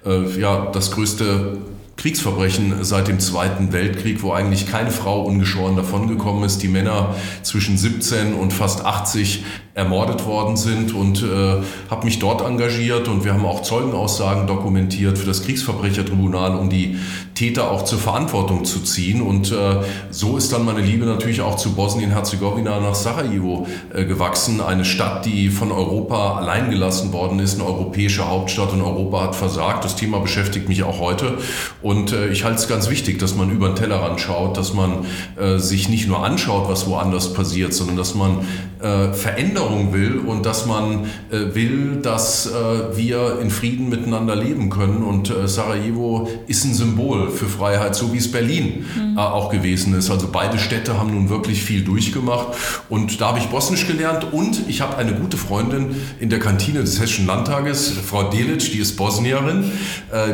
Äh, 0.06 0.40
ja, 0.40 0.70
das 0.72 0.92
größte 0.92 1.58
Kriegsverbrechen 2.00 2.82
seit 2.82 3.08
dem 3.08 3.20
Zweiten 3.20 3.72
Weltkrieg, 3.74 4.22
wo 4.22 4.32
eigentlich 4.32 4.66
keine 4.66 4.90
Frau 4.90 5.22
ungeschoren 5.22 5.76
davongekommen 5.76 6.44
ist. 6.44 6.62
Die 6.62 6.68
Männer 6.68 7.14
zwischen 7.42 7.76
17 7.76 8.32
und 8.32 8.54
fast 8.54 8.86
80 8.86 9.44
ermordet 9.80 10.26
worden 10.26 10.56
sind 10.56 10.94
und 10.94 11.22
äh, 11.22 11.56
habe 11.90 12.04
mich 12.04 12.18
dort 12.18 12.42
engagiert 12.42 13.08
und 13.08 13.24
wir 13.24 13.32
haben 13.32 13.44
auch 13.46 13.62
Zeugenaussagen 13.62 14.46
dokumentiert 14.46 15.18
für 15.18 15.26
das 15.26 15.42
Kriegsverbrechertribunal, 15.42 16.54
um 16.54 16.68
die 16.68 16.96
Täter 17.34 17.70
auch 17.70 17.84
zur 17.84 17.98
Verantwortung 17.98 18.66
zu 18.66 18.80
ziehen. 18.80 19.22
Und 19.22 19.50
äh, 19.50 19.76
so 20.10 20.36
ist 20.36 20.52
dann 20.52 20.66
meine 20.66 20.82
Liebe 20.82 21.06
natürlich 21.06 21.40
auch 21.40 21.56
zu 21.56 21.72
Bosnien-Herzegowina 21.72 22.80
nach 22.80 22.94
Sarajevo 22.94 23.66
äh, 23.94 24.04
gewachsen. 24.04 24.60
Eine 24.60 24.84
Stadt, 24.84 25.24
die 25.24 25.48
von 25.48 25.72
Europa 25.72 26.36
allein 26.36 26.70
gelassen 26.70 27.14
worden 27.14 27.38
ist, 27.38 27.54
eine 27.54 27.64
europäische 27.64 28.28
Hauptstadt 28.28 28.74
und 28.74 28.82
Europa 28.82 29.22
hat 29.22 29.34
versagt. 29.34 29.84
Das 29.84 29.96
Thema 29.96 30.20
beschäftigt 30.20 30.68
mich 30.68 30.82
auch 30.82 31.00
heute. 31.00 31.38
Und 31.80 32.12
äh, 32.12 32.28
ich 32.28 32.44
halte 32.44 32.58
es 32.58 32.68
ganz 32.68 32.90
wichtig, 32.90 33.18
dass 33.18 33.34
man 33.34 33.50
über 33.50 33.68
den 33.68 33.76
Tellerrand 33.76 34.20
schaut, 34.20 34.58
dass 34.58 34.74
man 34.74 35.06
äh, 35.40 35.56
sich 35.56 35.88
nicht 35.88 36.08
nur 36.08 36.22
anschaut, 36.22 36.68
was 36.68 36.86
woanders 36.86 37.32
passiert, 37.32 37.72
sondern 37.72 37.96
dass 37.96 38.14
man 38.14 38.46
äh, 38.82 39.12
Veränderung 39.12 39.92
will 39.92 40.18
und 40.18 40.46
dass 40.46 40.66
man 40.66 41.06
äh, 41.30 41.54
will, 41.54 42.00
dass 42.02 42.46
äh, 42.46 42.96
wir 42.96 43.38
in 43.40 43.50
Frieden 43.50 43.88
miteinander 43.88 44.36
leben 44.36 44.70
können. 44.70 45.02
Und 45.02 45.30
äh, 45.30 45.46
Sarajevo 45.48 46.28
ist 46.46 46.64
ein 46.64 46.74
Symbol 46.74 47.30
für 47.30 47.46
Freiheit, 47.46 47.94
so 47.94 48.12
wie 48.12 48.18
es 48.18 48.30
Berlin 48.30 48.86
mhm. 48.96 49.18
Äh, 49.18 49.20
auch 49.20 49.50
gewesen 49.50 49.94
ist. 49.94 50.10
Also 50.10 50.28
beide 50.32 50.58
Städte 50.58 50.98
haben 50.98 51.12
nun 51.12 51.28
wirklich 51.28 51.62
viel 51.62 51.82
durchgemacht. 51.84 52.48
Und 52.88 53.20
da 53.20 53.28
habe 53.28 53.38
ich 53.38 53.46
Bosnisch 53.48 53.86
gelernt 53.86 54.26
und 54.32 54.68
ich 54.68 54.80
habe 54.80 54.96
eine 54.96 55.12
gute 55.12 55.36
Freundin 55.36 55.96
in 56.18 56.30
der 56.30 56.38
Kantine 56.38 56.80
des 56.80 57.00
Hessischen 57.00 57.26
Landtages, 57.26 57.90
Frau 57.90 58.24
Delic, 58.24 58.72
die 58.72 58.78
ist 58.78 58.96
Bosnierin. 58.96 59.64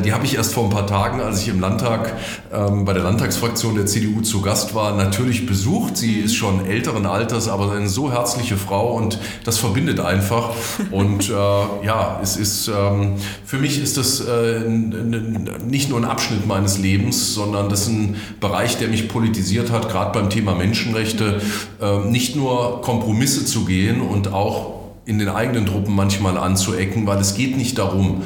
Die 0.05 0.13
habe 0.13 0.25
ich 0.25 0.37
erst 0.37 0.55
vor 0.55 0.65
ein 0.65 0.71
paar 0.71 0.87
Tagen, 0.87 1.21
als 1.21 1.43
ich 1.43 1.49
im 1.49 1.61
Landtag 1.61 2.15
ähm, 2.53 2.85
bei 2.85 2.93
der 2.93 3.03
Landtagsfraktion 3.03 3.75
der 3.75 3.87
CDU 3.87 4.21
zu 4.21 4.43
Gast 4.43 4.75
war, 4.75 4.95
natürlich 4.95 5.47
besucht. 5.47 5.97
Sie 5.97 6.21
ist 6.21 6.35
schon 6.35 6.67
älteren 6.67 7.07
Alters, 7.07 7.49
aber 7.49 7.73
eine 7.73 7.89
so 7.89 8.13
herzliche 8.37 8.57
Frau 8.57 8.93
und 8.95 9.19
das 9.45 9.59
verbindet 9.59 9.99
einfach. 9.99 10.51
Und 10.91 11.31
äh, 11.31 11.33
ja, 11.33 12.21
es 12.23 12.37
ist 12.37 12.69
ähm, 12.69 13.15
für 13.45 13.57
mich 13.57 13.81
ist 13.83 13.97
das 13.97 14.21
äh, 14.21 14.61
nicht 14.69 15.89
nur 15.89 15.99
ein 15.99 16.05
Abschnitt 16.05 16.47
meines 16.47 16.79
Lebens, 16.79 17.35
sondern 17.35 17.69
das 17.71 17.83
ist 17.83 17.89
ein 17.89 18.17
Bereich, 18.41 18.77
der 18.77 18.89
mich 18.89 19.09
politisiert 19.09 19.71
hat, 19.71 19.89
gerade 19.89 20.19
beim 20.19 20.29
Thema 20.29 20.55
Menschenrechte, 20.55 21.41
äh, 21.81 21.99
nicht 22.01 22.37
nur 22.37 22.83
Kompromisse 22.83 23.47
zu 23.47 23.65
gehen 23.65 24.03
und 24.03 24.33
auch 24.33 24.75
in 25.07 25.19
den 25.19 25.29
eigenen 25.29 25.67
Truppen 25.67 25.95
manchmal 25.95 26.37
anzuecken, 26.37 27.07
weil 27.07 27.19
es 27.19 27.35
geht 27.35 27.57
nicht 27.57 27.79
darum, 27.79 28.25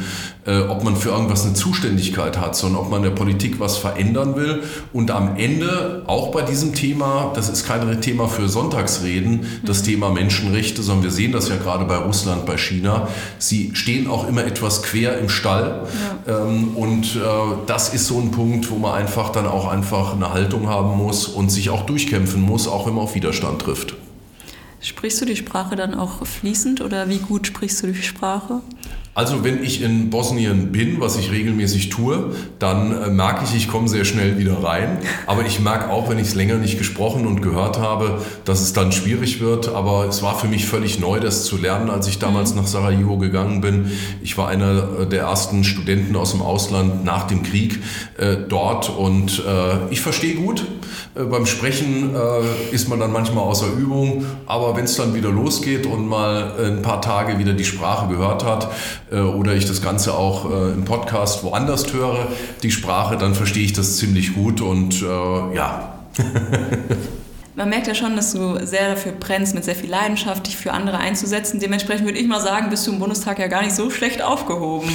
äh, 0.50 0.62
ob 0.68 0.82
man 0.82 0.96
für 0.96 1.10
irgendwas 1.10 1.44
eine 1.44 1.54
Zuständigkeit 1.54 2.38
hat, 2.38 2.56
sondern 2.56 2.82
ob 2.82 2.90
man 2.90 3.02
der 3.02 3.10
Politik 3.10 3.60
was 3.60 3.76
verändern 3.76 4.34
will. 4.34 4.64
Und 4.92 5.12
am 5.12 5.36
Ende, 5.36 6.02
auch 6.08 6.32
bei 6.32 6.42
diesem 6.42 6.74
Thema, 6.74 7.30
das 7.34 7.48
ist 7.48 7.66
kein 7.66 8.00
Thema 8.00 8.26
für 8.26 8.48
Sonntagsreden, 8.48 9.46
das 9.64 9.82
mhm. 9.82 9.86
Thema 9.86 10.10
Menschenrechte, 10.10 10.82
sondern 10.82 11.04
wir 11.04 11.10
sehen 11.12 11.30
das 11.30 11.48
ja 11.48 11.56
gerade 11.56 11.84
bei 11.84 11.96
Russland, 11.98 12.46
bei 12.46 12.56
China. 12.56 13.08
Sie 13.38 13.70
stehen 13.74 14.08
auch 14.08 14.26
immer 14.26 14.44
etwas 14.44 14.82
quer 14.82 15.18
im 15.18 15.28
Stall. 15.28 15.86
Ja. 16.26 16.44
Ähm, 16.44 16.76
und 16.76 17.16
äh, 17.16 17.18
das 17.66 17.94
ist 17.94 18.06
so 18.06 18.18
ein 18.18 18.32
Punkt, 18.32 18.70
wo 18.70 18.76
man 18.76 18.94
einfach 18.94 19.30
dann 19.30 19.46
auch 19.46 19.68
einfach 19.68 20.14
eine 20.14 20.32
Haltung 20.32 20.68
haben 20.68 20.96
muss 20.96 21.28
und 21.28 21.50
sich 21.50 21.70
auch 21.70 21.86
durchkämpfen 21.86 22.42
muss, 22.42 22.66
auch 22.66 22.86
wenn 22.86 22.94
man 22.94 23.04
auf 23.04 23.14
Widerstand 23.14 23.62
trifft. 23.62 23.94
Sprichst 24.82 25.20
du 25.20 25.26
die 25.26 25.36
Sprache 25.36 25.76
dann 25.76 25.94
auch 25.94 26.26
fließend 26.26 26.80
oder 26.80 27.08
wie 27.08 27.18
gut 27.18 27.46
sprichst 27.46 27.82
du 27.82 27.88
die 27.88 28.02
Sprache? 28.02 28.62
Also 29.12 29.42
wenn 29.42 29.64
ich 29.64 29.82
in 29.82 30.08
Bosnien 30.08 30.70
bin, 30.70 31.00
was 31.00 31.18
ich 31.18 31.32
regelmäßig 31.32 31.88
tue, 31.88 32.32
dann 32.60 32.92
äh, 32.92 33.10
merke 33.10 33.44
ich, 33.44 33.56
ich 33.56 33.68
komme 33.68 33.88
sehr 33.88 34.04
schnell 34.04 34.38
wieder 34.38 34.62
rein. 34.62 34.98
Aber 35.26 35.44
ich 35.44 35.58
merke 35.58 35.90
auch, 35.90 36.08
wenn 36.08 36.18
ich 36.18 36.28
es 36.28 36.34
länger 36.36 36.54
nicht 36.54 36.78
gesprochen 36.78 37.26
und 37.26 37.42
gehört 37.42 37.80
habe, 37.80 38.22
dass 38.44 38.60
es 38.60 38.72
dann 38.72 38.92
schwierig 38.92 39.40
wird. 39.40 39.68
Aber 39.74 40.06
es 40.06 40.22
war 40.22 40.38
für 40.38 40.46
mich 40.46 40.64
völlig 40.64 41.00
neu, 41.00 41.18
das 41.18 41.44
zu 41.44 41.56
lernen, 41.56 41.90
als 41.90 42.06
ich 42.06 42.20
damals 42.20 42.54
nach 42.54 42.68
Sarajevo 42.68 43.18
gegangen 43.18 43.60
bin. 43.60 43.90
Ich 44.22 44.38
war 44.38 44.46
einer 44.46 45.00
äh, 45.00 45.06
der 45.06 45.22
ersten 45.22 45.64
Studenten 45.64 46.14
aus 46.14 46.30
dem 46.30 46.40
Ausland 46.40 47.04
nach 47.04 47.26
dem 47.26 47.42
Krieg 47.42 47.80
äh, 48.16 48.36
dort 48.48 48.90
und 48.90 49.42
äh, 49.44 49.92
ich 49.92 50.00
verstehe 50.00 50.36
gut. 50.36 50.64
Äh, 51.16 51.24
beim 51.24 51.46
Sprechen 51.46 52.14
äh, 52.14 52.74
ist 52.74 52.88
man 52.88 53.00
dann 53.00 53.12
manchmal 53.12 53.44
außer 53.44 53.66
Übung, 53.76 54.24
aber 54.46 54.76
wenn 54.76 54.84
es 54.84 54.96
dann 54.96 55.14
wieder 55.14 55.30
losgeht 55.30 55.86
und 55.86 56.08
mal 56.08 56.52
ein 56.64 56.82
paar 56.82 57.00
Tage 57.02 57.38
wieder 57.38 57.52
die 57.52 57.64
Sprache 57.64 58.08
gehört 58.08 58.44
hat, 58.44 58.70
äh, 59.10 59.20
oder 59.20 59.54
ich 59.54 59.66
das 59.66 59.82
Ganze 59.82 60.14
auch 60.14 60.50
äh, 60.50 60.72
im 60.72 60.84
Podcast 60.84 61.42
woanders 61.44 61.92
höre, 61.92 62.28
die 62.62 62.70
Sprache, 62.70 63.16
dann 63.16 63.34
verstehe 63.34 63.64
ich 63.64 63.72
das 63.72 63.96
ziemlich 63.96 64.34
gut 64.34 64.60
und 64.60 65.02
äh, 65.02 65.54
ja. 65.54 65.94
Man 67.56 67.68
merkt 67.68 67.88
ja 67.88 67.94
schon, 67.94 68.16
dass 68.16 68.32
du 68.32 68.64
sehr 68.64 68.90
dafür 68.90 69.12
brennst, 69.12 69.54
mit 69.54 69.64
sehr 69.64 69.74
viel 69.74 69.90
Leidenschaft 69.90 70.46
dich 70.46 70.56
für 70.56 70.72
andere 70.72 70.98
einzusetzen. 70.98 71.60
Dementsprechend 71.60 72.06
würde 72.06 72.18
ich 72.18 72.26
mal 72.26 72.40
sagen, 72.40 72.70
bist 72.70 72.86
du 72.86 72.92
im 72.92 72.98
Bundestag 72.98 73.38
ja 73.38 73.48
gar 73.48 73.62
nicht 73.62 73.74
so 73.74 73.90
schlecht 73.90 74.22
aufgehoben. 74.22 74.88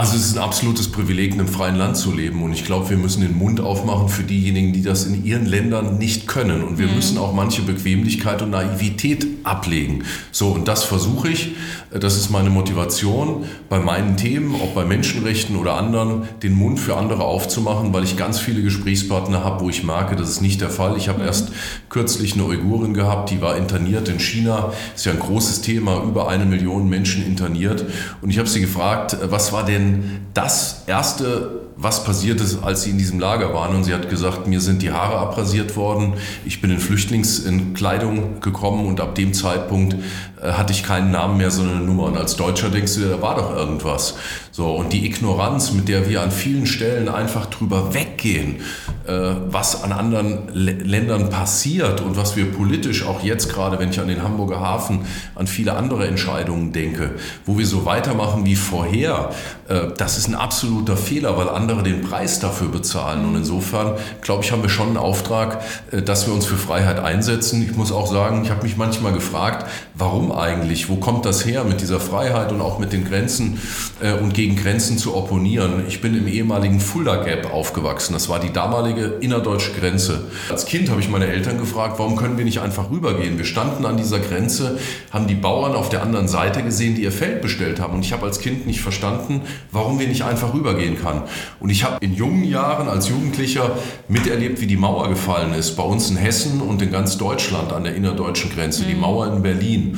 Also 0.00 0.16
es 0.16 0.28
ist 0.28 0.38
ein 0.38 0.42
absolutes 0.42 0.90
Privileg, 0.90 1.34
in 1.34 1.40
einem 1.40 1.48
freien 1.48 1.76
Land 1.76 1.94
zu 1.94 2.10
leben. 2.10 2.42
Und 2.42 2.54
ich 2.54 2.64
glaube, 2.64 2.88
wir 2.88 2.96
müssen 2.96 3.20
den 3.20 3.36
Mund 3.36 3.60
aufmachen 3.60 4.08
für 4.08 4.22
diejenigen, 4.22 4.72
die 4.72 4.80
das 4.80 5.04
in 5.04 5.26
ihren 5.26 5.44
Ländern 5.44 5.98
nicht 5.98 6.26
können. 6.26 6.64
Und 6.64 6.78
wir 6.78 6.86
mhm. 6.86 6.94
müssen 6.94 7.18
auch 7.18 7.34
manche 7.34 7.60
Bequemlichkeit 7.60 8.40
und 8.40 8.48
Naivität 8.48 9.26
ablegen. 9.44 10.04
So, 10.32 10.52
und 10.52 10.68
das 10.68 10.84
versuche 10.84 11.28
ich. 11.28 11.54
Das 11.90 12.16
ist 12.16 12.30
meine 12.30 12.48
Motivation 12.48 13.44
bei 13.68 13.78
meinen 13.78 14.16
Themen, 14.16 14.54
ob 14.54 14.74
bei 14.74 14.86
Menschenrechten 14.86 15.54
oder 15.56 15.74
anderen, 15.74 16.22
den 16.42 16.54
Mund 16.54 16.80
für 16.80 16.96
andere 16.96 17.24
aufzumachen, 17.24 17.92
weil 17.92 18.04
ich 18.04 18.16
ganz 18.16 18.40
viele 18.40 18.62
Gesprächspartner 18.62 19.44
habe, 19.44 19.62
wo 19.64 19.68
ich 19.68 19.84
merke, 19.84 20.16
das 20.16 20.30
ist 20.30 20.40
nicht 20.40 20.62
der 20.62 20.70
Fall. 20.70 20.96
Ich 20.96 21.10
habe 21.10 21.18
mhm. 21.18 21.26
erst 21.26 21.50
kürzlich 21.90 22.32
eine 22.32 22.44
Uigurin 22.44 22.94
gehabt, 22.94 23.28
die 23.28 23.42
war 23.42 23.54
interniert 23.54 24.08
in 24.08 24.18
China. 24.18 24.72
Das 24.92 25.00
ist 25.00 25.04
ja 25.04 25.12
ein 25.12 25.18
großes 25.18 25.60
Thema, 25.60 26.02
über 26.04 26.28
eine 26.28 26.46
Million 26.46 26.88
Menschen 26.88 27.26
interniert. 27.26 27.84
Und 28.22 28.30
ich 28.30 28.38
habe 28.38 28.48
sie 28.48 28.62
gefragt, 28.62 29.18
was 29.28 29.52
war 29.52 29.66
denn 29.66 29.89
das 30.34 30.84
Erste, 30.86 31.62
was 31.76 32.04
passiert 32.04 32.40
ist, 32.40 32.62
als 32.62 32.82
sie 32.82 32.90
in 32.90 32.98
diesem 32.98 33.18
Lager 33.20 33.54
waren. 33.54 33.74
Und 33.74 33.84
sie 33.84 33.94
hat 33.94 34.10
gesagt, 34.10 34.46
mir 34.46 34.60
sind 34.60 34.82
die 34.82 34.92
Haare 34.92 35.18
abrasiert 35.18 35.76
worden, 35.76 36.14
ich 36.44 36.60
bin 36.60 36.70
in 36.70 36.78
Flüchtlingskleidung 36.78 38.40
gekommen 38.40 38.86
und 38.86 39.00
ab 39.00 39.14
dem 39.14 39.32
Zeitpunkt 39.32 39.96
hatte 40.42 40.72
ich 40.72 40.82
keinen 40.82 41.10
Namen 41.10 41.36
mehr, 41.36 41.50
sondern 41.50 41.76
eine 41.76 41.84
Nummer. 41.84 42.04
Und 42.04 42.16
als 42.16 42.36
Deutscher 42.36 42.70
denkst 42.70 42.94
du, 42.94 43.08
da 43.08 43.20
war 43.20 43.36
doch 43.36 43.54
irgendwas. 43.54 44.14
So, 44.52 44.74
und 44.74 44.92
die 44.92 45.06
Ignoranz, 45.06 45.72
mit 45.72 45.88
der 45.88 46.08
wir 46.08 46.22
an 46.22 46.30
vielen 46.30 46.66
Stellen 46.66 47.08
einfach 47.08 47.46
drüber 47.46 47.94
weggehen, 47.94 48.56
äh, 49.06 49.12
was 49.48 49.82
an 49.82 49.92
anderen 49.92 50.48
Ländern 50.52 51.30
passiert 51.30 52.00
und 52.00 52.16
was 52.16 52.36
wir 52.36 52.50
politisch 52.52 53.06
auch 53.06 53.22
jetzt 53.22 53.52
gerade, 53.52 53.78
wenn 53.78 53.90
ich 53.90 54.00
an 54.00 54.08
den 54.08 54.22
Hamburger 54.22 54.60
Hafen, 54.60 55.06
an 55.34 55.46
viele 55.46 55.76
andere 55.76 56.06
Entscheidungen 56.06 56.72
denke, 56.72 57.12
wo 57.46 57.58
wir 57.58 57.66
so 57.66 57.84
weitermachen 57.84 58.44
wie 58.44 58.56
vorher, 58.56 59.30
äh, 59.68 59.88
das 59.96 60.18
ist 60.18 60.28
ein 60.28 60.34
absoluter 60.34 60.96
Fehler, 60.96 61.36
weil 61.36 61.48
andere 61.48 61.82
den 61.82 62.02
Preis 62.02 62.40
dafür 62.40 62.68
bezahlen. 62.68 63.24
Und 63.24 63.36
insofern, 63.36 63.94
glaube 64.20 64.44
ich, 64.44 64.52
haben 64.52 64.62
wir 64.62 64.68
schon 64.68 64.88
einen 64.88 64.96
Auftrag, 64.96 65.62
äh, 65.90 66.02
dass 66.02 66.26
wir 66.26 66.34
uns 66.34 66.44
für 66.44 66.56
Freiheit 66.56 66.98
einsetzen. 66.98 67.62
Ich 67.62 67.76
muss 67.76 67.92
auch 67.92 68.10
sagen, 68.10 68.42
ich 68.44 68.50
habe 68.50 68.62
mich 68.64 68.76
manchmal 68.76 69.12
gefragt, 69.12 69.66
warum 70.00 70.32
eigentlich? 70.32 70.88
Wo 70.88 70.96
kommt 70.96 71.26
das 71.26 71.44
her 71.44 71.64
mit 71.64 71.80
dieser 71.80 72.00
Freiheit 72.00 72.50
und 72.50 72.60
auch 72.60 72.78
mit 72.78 72.92
den 72.92 73.04
Grenzen 73.04 73.60
äh, 74.00 74.12
und 74.14 74.34
gegen 74.34 74.56
Grenzen 74.56 74.98
zu 74.98 75.14
opponieren? 75.14 75.84
Ich 75.86 76.00
bin 76.00 76.16
im 76.16 76.26
ehemaligen 76.26 76.80
Fulda 76.80 77.16
Gap 77.16 77.52
aufgewachsen. 77.52 78.14
Das 78.14 78.28
war 78.28 78.40
die 78.40 78.52
damalige 78.52 79.18
innerdeutsche 79.20 79.72
Grenze. 79.72 80.24
Als 80.48 80.64
Kind 80.64 80.90
habe 80.90 81.00
ich 81.00 81.08
meine 81.08 81.26
Eltern 81.26 81.58
gefragt, 81.58 81.98
warum 81.98 82.16
können 82.16 82.38
wir 82.38 82.44
nicht 82.44 82.60
einfach 82.60 82.90
rübergehen? 82.90 83.36
Wir 83.36 83.44
standen 83.44 83.84
an 83.84 83.96
dieser 83.98 84.18
Grenze, 84.18 84.78
haben 85.10 85.26
die 85.26 85.34
Bauern 85.34 85.74
auf 85.74 85.90
der 85.90 86.02
anderen 86.02 86.28
Seite 86.28 86.62
gesehen, 86.62 86.94
die 86.94 87.02
ihr 87.02 87.12
Feld 87.12 87.42
bestellt 87.42 87.78
haben. 87.78 87.94
Und 87.94 88.04
ich 88.04 88.12
habe 88.12 88.24
als 88.24 88.40
Kind 88.40 88.66
nicht 88.66 88.80
verstanden, 88.80 89.42
warum 89.70 89.98
wir 89.98 90.08
nicht 90.08 90.24
einfach 90.24 90.54
rübergehen 90.54 91.00
kann. 91.00 91.22
Und 91.60 91.70
ich 91.70 91.84
habe 91.84 91.98
in 92.00 92.14
jungen 92.14 92.44
Jahren 92.44 92.88
als 92.88 93.08
Jugendlicher 93.08 93.72
miterlebt, 94.08 94.60
wie 94.60 94.66
die 94.66 94.76
Mauer 94.76 95.08
gefallen 95.08 95.52
ist. 95.52 95.76
Bei 95.76 95.82
uns 95.82 96.10
in 96.10 96.16
Hessen 96.16 96.62
und 96.62 96.80
in 96.80 96.90
ganz 96.90 97.18
Deutschland 97.18 97.72
an 97.72 97.84
der 97.84 97.94
innerdeutschen 97.94 98.50
Grenze. 98.50 98.84
Die 98.84 98.94
mhm. 98.94 99.00
Mauer 99.00 99.26
in 99.26 99.42
Berlin. 99.42 99.89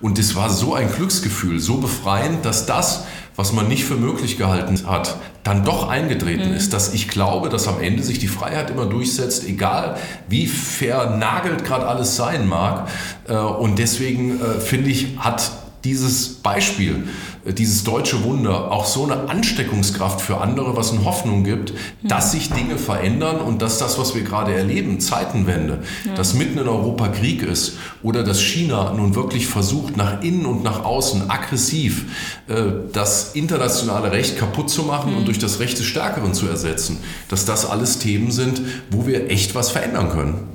Und 0.00 0.18
es 0.18 0.34
war 0.34 0.50
so 0.50 0.74
ein 0.74 0.90
Glücksgefühl, 0.92 1.60
so 1.60 1.78
befreiend, 1.78 2.44
dass 2.44 2.66
das, 2.66 3.04
was 3.36 3.52
man 3.52 3.68
nicht 3.68 3.84
für 3.84 3.94
möglich 3.94 4.36
gehalten 4.36 4.78
hat, 4.86 5.16
dann 5.44 5.64
doch 5.64 5.88
eingetreten 5.88 6.50
mhm. 6.50 6.56
ist, 6.56 6.72
dass 6.72 6.92
ich 6.92 7.08
glaube, 7.08 7.48
dass 7.48 7.68
am 7.68 7.80
Ende 7.80 8.02
sich 8.02 8.18
die 8.18 8.28
Freiheit 8.28 8.70
immer 8.70 8.86
durchsetzt, 8.86 9.46
egal 9.48 9.96
wie 10.28 10.46
vernagelt 10.46 11.64
gerade 11.64 11.86
alles 11.86 12.16
sein 12.16 12.46
mag. 12.48 12.88
Äh, 13.28 13.34
und 13.34 13.78
deswegen 13.78 14.40
äh, 14.40 14.60
finde 14.60 14.90
ich, 14.90 15.18
hat 15.18 15.50
dieses 15.84 16.34
Beispiel, 16.34 17.08
äh, 17.44 17.52
dieses 17.52 17.84
deutsche 17.84 18.24
Wunder 18.24 18.72
auch 18.72 18.84
so 18.84 19.04
eine 19.04 19.28
Ansteckungskraft 19.28 20.20
für 20.20 20.40
andere, 20.40 20.76
was 20.76 20.92
eine 20.92 21.04
Hoffnung 21.04 21.44
gibt, 21.44 21.70
ja. 21.70 21.76
dass 22.08 22.32
sich 22.32 22.50
Dinge 22.50 22.78
verändern 22.78 23.40
und 23.40 23.62
dass 23.62 23.78
das, 23.78 23.98
was 23.98 24.14
wir 24.14 24.22
gerade 24.22 24.54
erleben, 24.54 25.00
Zeitenwende, 25.00 25.82
ja. 26.04 26.14
dass 26.14 26.34
mitten 26.34 26.58
in 26.58 26.68
Europa 26.68 27.08
Krieg 27.08 27.42
ist 27.42 27.74
oder 28.02 28.24
dass 28.24 28.40
China 28.40 28.92
nun 28.92 29.14
wirklich 29.14 29.46
versucht, 29.46 29.96
nach 29.96 30.22
innen 30.22 30.46
und 30.46 30.64
nach 30.64 30.84
außen 30.84 31.30
aggressiv 31.30 32.06
äh, 32.48 32.54
das 32.92 33.34
internationale 33.34 34.12
Recht 34.12 34.36
kaputt 34.36 34.70
zu 34.70 34.82
machen 34.82 35.12
mhm. 35.12 35.18
und 35.18 35.26
durch 35.26 35.38
das 35.38 35.60
Recht 35.60 35.78
des 35.78 35.86
Stärkeren 35.86 36.34
zu 36.34 36.48
ersetzen, 36.48 36.98
dass 37.28 37.44
das 37.44 37.68
alles 37.68 37.98
Themen 37.98 38.30
sind, 38.30 38.60
wo 38.90 39.06
wir 39.06 39.30
echt 39.30 39.54
was 39.54 39.70
verändern 39.70 40.10
können. 40.10 40.48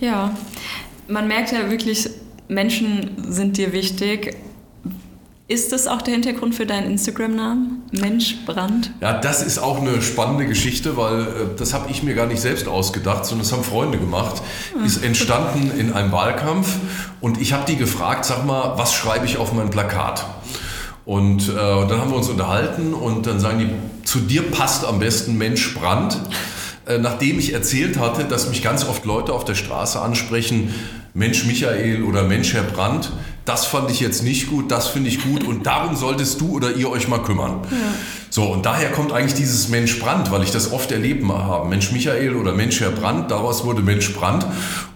Ja, 0.00 0.36
man 1.08 1.28
merkt 1.28 1.52
ja 1.52 1.70
wirklich, 1.70 2.10
Menschen 2.48 3.32
sind 3.32 3.56
dir 3.56 3.72
wichtig 3.72 4.36
ist 5.48 5.70
das 5.70 5.86
auch 5.86 6.02
der 6.02 6.14
Hintergrund 6.14 6.56
für 6.56 6.66
deinen 6.66 6.90
Instagram-Namen? 6.90 7.82
Mensch 7.92 8.38
Brand? 8.46 8.90
Ja, 9.00 9.18
das 9.20 9.42
ist 9.42 9.58
auch 9.58 9.80
eine 9.80 10.02
spannende 10.02 10.46
Geschichte, 10.46 10.96
weil 10.96 11.20
äh, 11.20 11.26
das 11.56 11.72
habe 11.72 11.90
ich 11.90 12.02
mir 12.02 12.14
gar 12.14 12.26
nicht 12.26 12.40
selbst 12.40 12.66
ausgedacht, 12.66 13.24
sondern 13.24 13.44
das 13.46 13.52
haben 13.52 13.62
Freunde 13.62 13.98
gemacht. 13.98 14.42
Ah. 14.74 14.84
Ist 14.84 15.04
entstanden 15.04 15.70
in 15.78 15.92
einem 15.92 16.10
Wahlkampf 16.10 16.76
und 17.20 17.40
ich 17.40 17.52
habe 17.52 17.64
die 17.66 17.76
gefragt, 17.76 18.24
sag 18.24 18.44
mal, 18.44 18.76
was 18.76 18.92
schreibe 18.92 19.24
ich 19.24 19.36
auf 19.36 19.52
mein 19.52 19.70
Plakat? 19.70 20.26
Und 21.04 21.48
äh, 21.48 21.54
dann 21.54 22.00
haben 22.00 22.10
wir 22.10 22.16
uns 22.16 22.28
unterhalten 22.28 22.92
und 22.92 23.28
dann 23.28 23.38
sagen 23.38 23.60
die, 23.60 24.04
zu 24.04 24.18
dir 24.18 24.42
passt 24.50 24.84
am 24.84 24.98
besten 24.98 25.38
Mensch 25.38 25.74
Brand. 25.74 26.20
Äh, 26.86 26.98
nachdem 26.98 27.38
ich 27.38 27.52
erzählt 27.52 28.00
hatte, 28.00 28.24
dass 28.24 28.48
mich 28.48 28.62
ganz 28.62 28.84
oft 28.84 29.04
Leute 29.04 29.32
auf 29.32 29.44
der 29.44 29.54
Straße 29.54 30.00
ansprechen, 30.00 30.74
Mensch 31.14 31.44
Michael 31.44 32.02
oder 32.02 32.24
Mensch 32.24 32.52
Herr 32.52 32.64
Brandt, 32.64 33.12
das 33.46 33.64
fand 33.64 33.90
ich 33.90 34.00
jetzt 34.00 34.22
nicht 34.22 34.50
gut, 34.50 34.70
das 34.70 34.88
finde 34.88 35.08
ich 35.08 35.22
gut 35.22 35.44
und 35.44 35.66
darum 35.66 35.96
solltest 35.96 36.40
du 36.40 36.50
oder 36.50 36.72
ihr 36.72 36.90
euch 36.90 37.08
mal 37.08 37.22
kümmern. 37.22 37.60
Ja. 37.70 37.76
So, 38.28 38.42
und 38.52 38.66
daher 38.66 38.90
kommt 38.90 39.12
eigentlich 39.12 39.34
dieses 39.34 39.68
Mensch 39.68 40.00
Brand, 40.00 40.30
weil 40.32 40.42
ich 40.42 40.50
das 40.50 40.72
oft 40.72 40.90
erlebt 40.90 41.24
habe. 41.26 41.68
Mensch 41.68 41.92
Michael 41.92 42.34
oder 42.34 42.52
Mensch 42.52 42.80
Herr 42.80 42.90
Brand, 42.90 43.30
daraus 43.30 43.64
wurde 43.64 43.82
Mensch 43.82 44.12
Brand. 44.12 44.44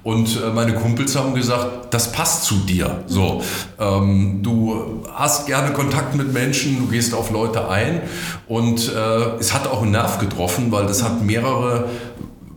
Und 0.02 0.36
äh, 0.36 0.50
meine 0.52 0.74
Kumpels 0.74 1.14
haben 1.16 1.34
gesagt, 1.34 1.94
das 1.94 2.10
passt 2.10 2.44
zu 2.44 2.56
dir. 2.56 3.04
So, 3.06 3.42
ähm, 3.78 4.40
du 4.42 5.04
hast 5.14 5.46
gerne 5.46 5.72
Kontakt 5.72 6.16
mit 6.16 6.32
Menschen, 6.32 6.80
du 6.80 6.86
gehst 6.88 7.14
auf 7.14 7.30
Leute 7.30 7.68
ein. 7.68 8.02
Und 8.48 8.92
äh, 8.92 9.38
es 9.38 9.54
hat 9.54 9.68
auch 9.68 9.82
einen 9.82 9.92
Nerv 9.92 10.18
getroffen, 10.18 10.72
weil 10.72 10.86
das 10.86 11.04
hat 11.04 11.22
mehrere 11.22 11.88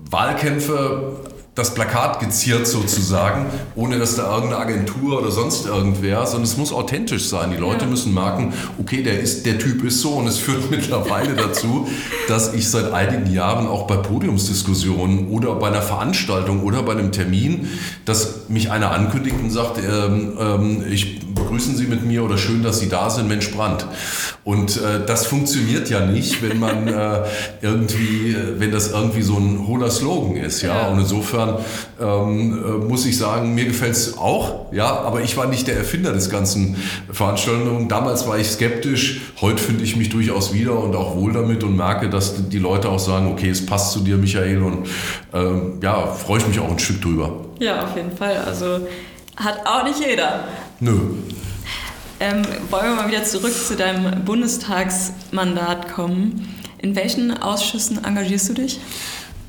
Wahlkämpfe 0.09 1.22
das 1.55 1.75
Plakat 1.75 2.19
geziert 2.19 2.65
sozusagen, 2.65 3.45
ohne 3.75 3.99
dass 3.99 4.15
da 4.15 4.33
irgendeine 4.33 4.57
Agentur 4.57 5.19
oder 5.19 5.29
sonst 5.29 5.67
irgendwer, 5.67 6.25
sondern 6.25 6.45
es 6.45 6.57
muss 6.57 6.73
authentisch 6.73 7.29
sein. 7.29 7.51
Die 7.51 7.57
Leute 7.57 7.85
ja. 7.85 7.91
müssen 7.91 8.11
merken, 8.11 8.53
okay, 8.79 9.03
der, 9.03 9.19
ist, 9.19 9.45
der 9.45 9.59
Typ 9.59 9.83
ist 9.83 10.01
so 10.01 10.13
und 10.13 10.25
es 10.25 10.39
führt 10.39 10.71
mittlerweile 10.71 11.35
dazu, 11.35 11.87
dass 12.27 12.55
ich 12.55 12.69
seit 12.69 12.91
einigen 12.91 13.31
Jahren 13.31 13.67
auch 13.67 13.85
bei 13.85 13.97
Podiumsdiskussionen 13.97 15.27
oder 15.29 15.53
bei 15.55 15.67
einer 15.67 15.83
Veranstaltung 15.83 16.63
oder 16.63 16.81
bei 16.81 16.93
einem 16.93 17.11
Termin, 17.11 17.67
dass 18.05 18.49
mich 18.49 18.71
einer 18.71 18.91
ankündigt 18.91 19.35
und 19.39 19.51
sagt, 19.51 19.77
ähm, 19.77 20.33
ähm, 20.39 20.83
ich 20.89 21.21
grüßen 21.53 21.75
Sie 21.75 21.85
mit 21.85 22.03
mir 22.03 22.23
oder 22.23 22.39
schön, 22.39 22.63
dass 22.63 22.79
Sie 22.79 22.89
da 22.89 23.11
sind, 23.11 23.27
Mensch 23.27 23.51
Brandt. 23.51 23.85
Und 24.43 24.77
äh, 24.77 25.05
das 25.05 25.27
funktioniert 25.27 25.87
ja 25.87 26.03
nicht, 26.03 26.41
wenn 26.41 26.59
man 26.59 26.87
äh, 26.87 27.19
irgendwie, 27.61 28.31
äh, 28.31 28.59
wenn 28.59 28.71
das 28.71 28.89
irgendwie 28.89 29.21
so 29.21 29.37
ein 29.37 29.67
hohler 29.67 29.91
Slogan 29.91 30.35
ist, 30.35 30.63
ja. 30.63 30.75
ja. 30.75 30.87
Und 30.87 31.01
insofern 31.01 31.59
ähm, 32.01 32.57
äh, 32.57 32.71
muss 32.85 33.05
ich 33.05 33.19
sagen, 33.19 33.53
mir 33.53 33.65
gefällt 33.65 33.91
es 33.91 34.17
auch, 34.17 34.73
ja, 34.73 35.01
aber 35.01 35.21
ich 35.21 35.37
war 35.37 35.45
nicht 35.45 35.67
der 35.67 35.77
Erfinder 35.77 36.11
des 36.11 36.31
ganzen 36.31 36.75
Veranstaltungen. 37.11 37.87
Damals 37.87 38.27
war 38.27 38.39
ich 38.39 38.47
skeptisch, 38.47 39.21
heute 39.39 39.61
finde 39.61 39.83
ich 39.83 39.95
mich 39.95 40.09
durchaus 40.09 40.55
wieder 40.55 40.79
und 40.79 40.95
auch 40.95 41.15
wohl 41.15 41.33
damit 41.33 41.63
und 41.63 41.77
merke, 41.77 42.09
dass 42.09 42.49
die 42.49 42.57
Leute 42.57 42.89
auch 42.89 42.97
sagen, 42.99 43.31
okay, 43.31 43.51
es 43.51 43.63
passt 43.63 43.91
zu 43.91 43.99
dir, 43.99 44.17
Michael, 44.17 44.63
und 44.63 44.87
ähm, 45.35 45.77
ja, 45.83 46.07
freue 46.07 46.39
ich 46.39 46.47
mich 46.47 46.59
auch 46.59 46.71
ein 46.71 46.79
Stück 46.79 46.99
drüber. 47.03 47.45
Ja, 47.59 47.83
auf 47.83 47.95
jeden 47.95 48.17
Fall. 48.17 48.37
Also 48.37 48.87
hat 49.35 49.59
auch 49.67 49.83
nicht 49.83 49.99
jeder. 49.99 50.45
Nö. 50.79 50.99
Ähm, 52.23 52.41
wollen 52.69 52.85
wir 52.85 52.95
mal 52.95 53.09
wieder 53.09 53.25
zurück 53.25 53.51
zu 53.51 53.75
deinem 53.75 54.23
Bundestagsmandat 54.23 55.93
kommen. 55.93 56.55
In 56.77 56.95
welchen 56.95 57.31
Ausschüssen 57.31 58.01
engagierst 58.01 58.47
du 58.47 58.53
dich? 58.53 58.79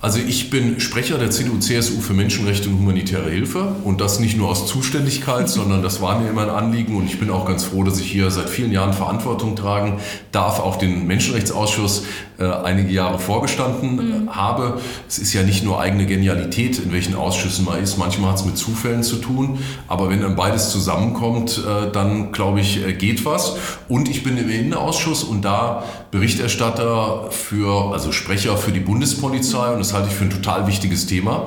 Also 0.00 0.18
ich 0.18 0.50
bin 0.50 0.80
Sprecher 0.80 1.16
der 1.16 1.30
CDU-CSU 1.30 2.00
für 2.00 2.14
Menschenrechte 2.14 2.68
und 2.68 2.80
humanitäre 2.80 3.30
Hilfe 3.30 3.76
und 3.84 4.00
das 4.00 4.18
nicht 4.18 4.36
nur 4.36 4.48
aus 4.48 4.66
Zuständigkeit, 4.66 5.48
sondern 5.58 5.84
das 5.84 6.02
war 6.02 6.18
mir 6.18 6.28
immer 6.28 6.42
ein 6.42 6.50
Anliegen 6.50 6.96
und 6.96 7.06
ich 7.06 7.20
bin 7.20 7.30
auch 7.30 7.46
ganz 7.46 7.62
froh, 7.62 7.84
dass 7.84 8.00
ich 8.00 8.10
hier 8.10 8.28
seit 8.32 8.50
vielen 8.50 8.72
Jahren 8.72 8.92
Verantwortung 8.92 9.54
tragen 9.54 10.00
darf, 10.32 10.58
auch 10.58 10.74
den 10.74 11.06
Menschenrechtsausschuss 11.06 12.06
äh, 12.38 12.44
einige 12.44 12.92
Jahre 12.92 13.18
vorgestanden 13.18 14.24
mhm. 14.24 14.34
habe. 14.34 14.80
Es 15.08 15.18
ist 15.18 15.32
ja 15.32 15.42
nicht 15.42 15.64
nur 15.64 15.80
eigene 15.80 16.06
Genialität, 16.06 16.78
in 16.78 16.92
welchen 16.92 17.14
Ausschüssen 17.14 17.64
man 17.64 17.82
ist, 17.82 17.96
manchmal 17.96 18.30
hat 18.30 18.38
es 18.38 18.44
mit 18.44 18.56
Zufällen 18.56 19.02
zu 19.02 19.16
tun, 19.16 19.58
aber 19.86 20.10
wenn 20.10 20.20
dann 20.20 20.34
beides 20.34 20.70
zusammenkommt, 20.70 21.58
äh, 21.58 21.92
dann 21.92 22.32
glaube 22.32 22.60
ich, 22.60 22.84
äh, 22.84 22.92
geht 22.92 23.24
was. 23.24 23.56
Und 23.88 24.08
ich 24.08 24.22
bin 24.24 24.36
im 24.36 24.50
Innenausschuss 24.50 25.22
und 25.22 25.44
da 25.44 25.84
Berichterstatter 26.10 27.30
für, 27.30 27.92
also 27.92 28.12
Sprecher 28.12 28.56
für 28.56 28.72
die 28.72 28.80
Bundespolizei 28.80 29.72
und 29.72 29.78
das 29.78 29.92
halte 29.92 30.08
ich 30.08 30.14
für 30.14 30.24
ein 30.24 30.30
total 30.30 30.66
wichtiges 30.66 31.06
Thema. 31.06 31.46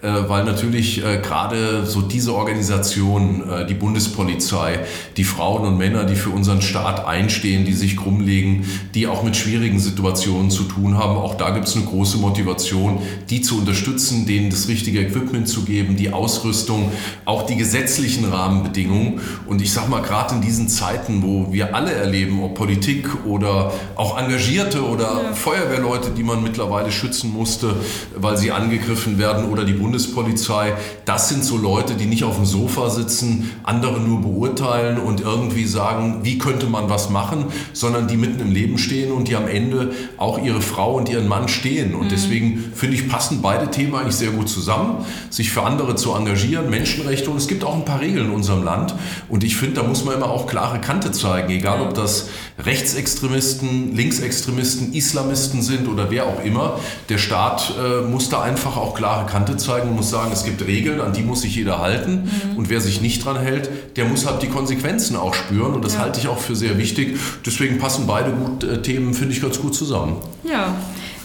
Äh, 0.00 0.28
weil 0.28 0.44
natürlich 0.44 1.04
äh, 1.04 1.18
gerade 1.20 1.84
so 1.84 2.02
diese 2.02 2.32
Organisation, 2.32 3.42
äh, 3.50 3.66
die 3.66 3.74
Bundespolizei, 3.74 4.78
die 5.16 5.24
Frauen 5.24 5.66
und 5.66 5.76
Männer, 5.76 6.04
die 6.04 6.14
für 6.14 6.30
unseren 6.30 6.62
Staat 6.62 7.04
einstehen, 7.04 7.64
die 7.64 7.72
sich 7.72 7.96
krummlegen, 7.96 8.64
die 8.94 9.08
auch 9.08 9.24
mit 9.24 9.36
schwierigen 9.36 9.80
Situationen 9.80 10.27
zu 10.50 10.64
tun 10.64 10.96
haben, 10.96 11.16
auch 11.16 11.36
da 11.36 11.50
gibt 11.50 11.68
es 11.68 11.76
eine 11.76 11.84
große 11.84 12.18
Motivation, 12.18 12.98
die 13.30 13.40
zu 13.40 13.58
unterstützen, 13.58 14.26
denen 14.26 14.50
das 14.50 14.68
richtige 14.68 15.00
Equipment 15.00 15.48
zu 15.48 15.62
geben, 15.62 15.96
die 15.96 16.12
Ausrüstung, 16.12 16.92
auch 17.24 17.46
die 17.46 17.56
gesetzlichen 17.56 18.26
Rahmenbedingungen. 18.26 19.20
Und 19.46 19.62
ich 19.62 19.72
sage 19.72 19.90
mal, 19.90 20.02
gerade 20.02 20.34
in 20.34 20.42
diesen 20.42 20.68
Zeiten, 20.68 21.22
wo 21.22 21.52
wir 21.52 21.74
alle 21.74 21.92
erleben, 21.92 22.42
ob 22.42 22.54
Politik 22.54 23.24
oder 23.24 23.72
auch 23.96 24.18
Engagierte 24.18 24.84
oder 24.84 25.22
ja. 25.22 25.32
Feuerwehrleute, 25.32 26.10
die 26.10 26.22
man 26.22 26.42
mittlerweile 26.42 26.92
schützen 26.92 27.32
musste, 27.32 27.74
weil 28.14 28.36
sie 28.36 28.52
angegriffen 28.52 29.18
werden 29.18 29.46
oder 29.46 29.64
die 29.64 29.72
Bundespolizei, 29.72 30.74
das 31.04 31.28
sind 31.28 31.44
so 31.44 31.56
Leute, 31.56 31.94
die 31.94 32.06
nicht 32.06 32.24
auf 32.24 32.36
dem 32.36 32.44
Sofa 32.44 32.90
sitzen, 32.90 33.50
andere 33.62 34.00
nur 34.00 34.20
beurteilen 34.20 34.98
und 34.98 35.20
irgendwie 35.20 35.64
sagen, 35.64 36.20
wie 36.22 36.38
könnte 36.38 36.66
man 36.66 36.90
was 36.90 37.08
machen, 37.10 37.46
sondern 37.72 38.08
die 38.08 38.16
mitten 38.16 38.40
im 38.40 38.52
Leben 38.52 38.78
stehen 38.78 39.12
und 39.12 39.28
die 39.28 39.36
am 39.36 39.48
Ende 39.48 39.92
auch 40.18 40.42
ihre 40.42 40.60
Frau 40.60 40.94
und 40.94 41.08
ihren 41.08 41.28
Mann 41.28 41.48
stehen. 41.48 41.94
Und 41.94 42.06
mhm. 42.06 42.10
deswegen 42.10 42.72
finde 42.74 42.96
ich, 42.96 43.08
passen 43.08 43.40
beide 43.40 43.70
Themen 43.70 43.94
eigentlich 43.94 44.16
sehr 44.16 44.30
gut 44.30 44.48
zusammen, 44.48 45.04
sich 45.30 45.50
für 45.50 45.62
andere 45.62 45.96
zu 45.96 46.14
engagieren, 46.14 46.70
Menschenrechte 46.70 47.30
und 47.30 47.36
es 47.36 47.48
gibt 47.48 47.64
auch 47.64 47.74
ein 47.74 47.84
paar 47.84 48.00
Regeln 48.00 48.26
in 48.26 48.32
unserem 48.32 48.64
Land. 48.64 48.94
Und 49.28 49.44
ich 49.44 49.56
finde, 49.56 49.76
da 49.76 49.82
muss 49.82 50.04
man 50.04 50.14
immer 50.14 50.30
auch 50.30 50.46
klare 50.46 50.80
Kante 50.80 51.12
zeigen, 51.12 51.50
egal 51.50 51.80
ob 51.80 51.94
das 51.94 52.28
Rechtsextremisten, 52.58 53.94
Linksextremisten, 53.94 54.92
Islamisten 54.92 55.62
sind 55.62 55.88
oder 55.88 56.10
wer 56.10 56.26
auch 56.26 56.42
immer. 56.44 56.80
Der 57.08 57.18
Staat 57.18 57.74
äh, 57.78 58.02
muss 58.02 58.28
da 58.28 58.42
einfach 58.42 58.76
auch 58.76 58.94
klare 58.94 59.26
Kante 59.26 59.56
zeigen 59.56 59.90
und 59.90 59.96
muss 59.96 60.10
sagen, 60.10 60.30
es 60.32 60.44
gibt 60.44 60.66
Regeln, 60.66 61.00
an 61.00 61.12
die 61.12 61.22
muss 61.22 61.42
sich 61.42 61.54
jeder 61.54 61.78
halten. 61.78 62.24
Mhm. 62.24 62.56
Und 62.56 62.70
wer 62.70 62.80
sich 62.80 63.00
nicht 63.00 63.24
dran 63.24 63.38
hält, 63.38 63.70
der 63.96 64.06
muss 64.06 64.26
halt 64.26 64.42
die 64.42 64.48
Konsequenzen 64.48 65.16
auch 65.16 65.34
spüren. 65.34 65.74
Und 65.74 65.84
das 65.84 65.94
ja. 65.94 66.00
halte 66.00 66.18
ich 66.18 66.26
auch 66.26 66.38
für 66.38 66.56
sehr 66.56 66.78
wichtig. 66.78 67.18
Deswegen 67.46 67.78
passen 67.78 68.06
beide 68.06 68.32
gut, 68.32 68.64
äh, 68.64 68.82
Themen, 68.82 69.14
finde 69.14 69.34
ich, 69.34 69.42
ganz 69.42 69.60
gut 69.60 69.74
zusammen. 69.74 70.07
Ja, 70.44 70.74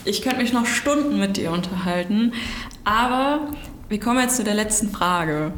ich 0.06 0.22
könnte 0.22 0.38
mich 0.38 0.54
noch 0.54 0.66
Stunden 0.66 1.20
mit 1.20 1.38
dir 1.38 1.52
unterhalten. 1.52 2.34
Aber 2.84 3.48
wir 3.90 4.00
kommen 4.00 4.20
jetzt 4.20 4.38
zu 4.38 4.44
der 4.44 4.56
letzten 4.56 4.90
Frage. 4.90 5.52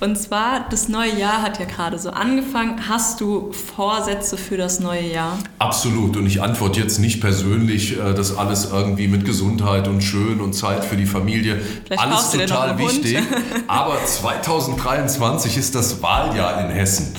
Und 0.00 0.16
zwar, 0.16 0.66
das 0.70 0.88
neue 0.88 1.18
Jahr 1.18 1.42
hat 1.42 1.58
ja 1.58 1.66
gerade 1.66 1.98
so 1.98 2.10
angefangen. 2.10 2.88
Hast 2.88 3.20
du 3.20 3.52
Vorsätze 3.52 4.36
für 4.36 4.56
das 4.56 4.80
neue 4.80 5.06
Jahr? 5.12 5.38
Absolut. 5.58 6.16
Und 6.16 6.26
ich 6.26 6.42
antworte 6.42 6.80
jetzt 6.80 6.98
nicht 6.98 7.20
persönlich, 7.20 7.98
äh, 7.98 8.12
dass 8.12 8.36
alles 8.36 8.70
irgendwie 8.72 9.08
mit 9.08 9.24
Gesundheit 9.24 9.86
und 9.88 10.02
schön 10.02 10.40
und 10.40 10.52
Zeit 10.54 10.84
für 10.84 10.96
die 10.96 11.06
Familie. 11.06 11.60
Vielleicht 11.84 12.02
alles 12.02 12.30
total 12.30 12.78
wichtig. 12.78 13.18
Aber 13.66 14.04
2023 14.04 15.56
ist 15.56 15.74
das 15.74 16.02
Wahljahr 16.02 16.64
in 16.64 16.70
Hessen. 16.70 17.14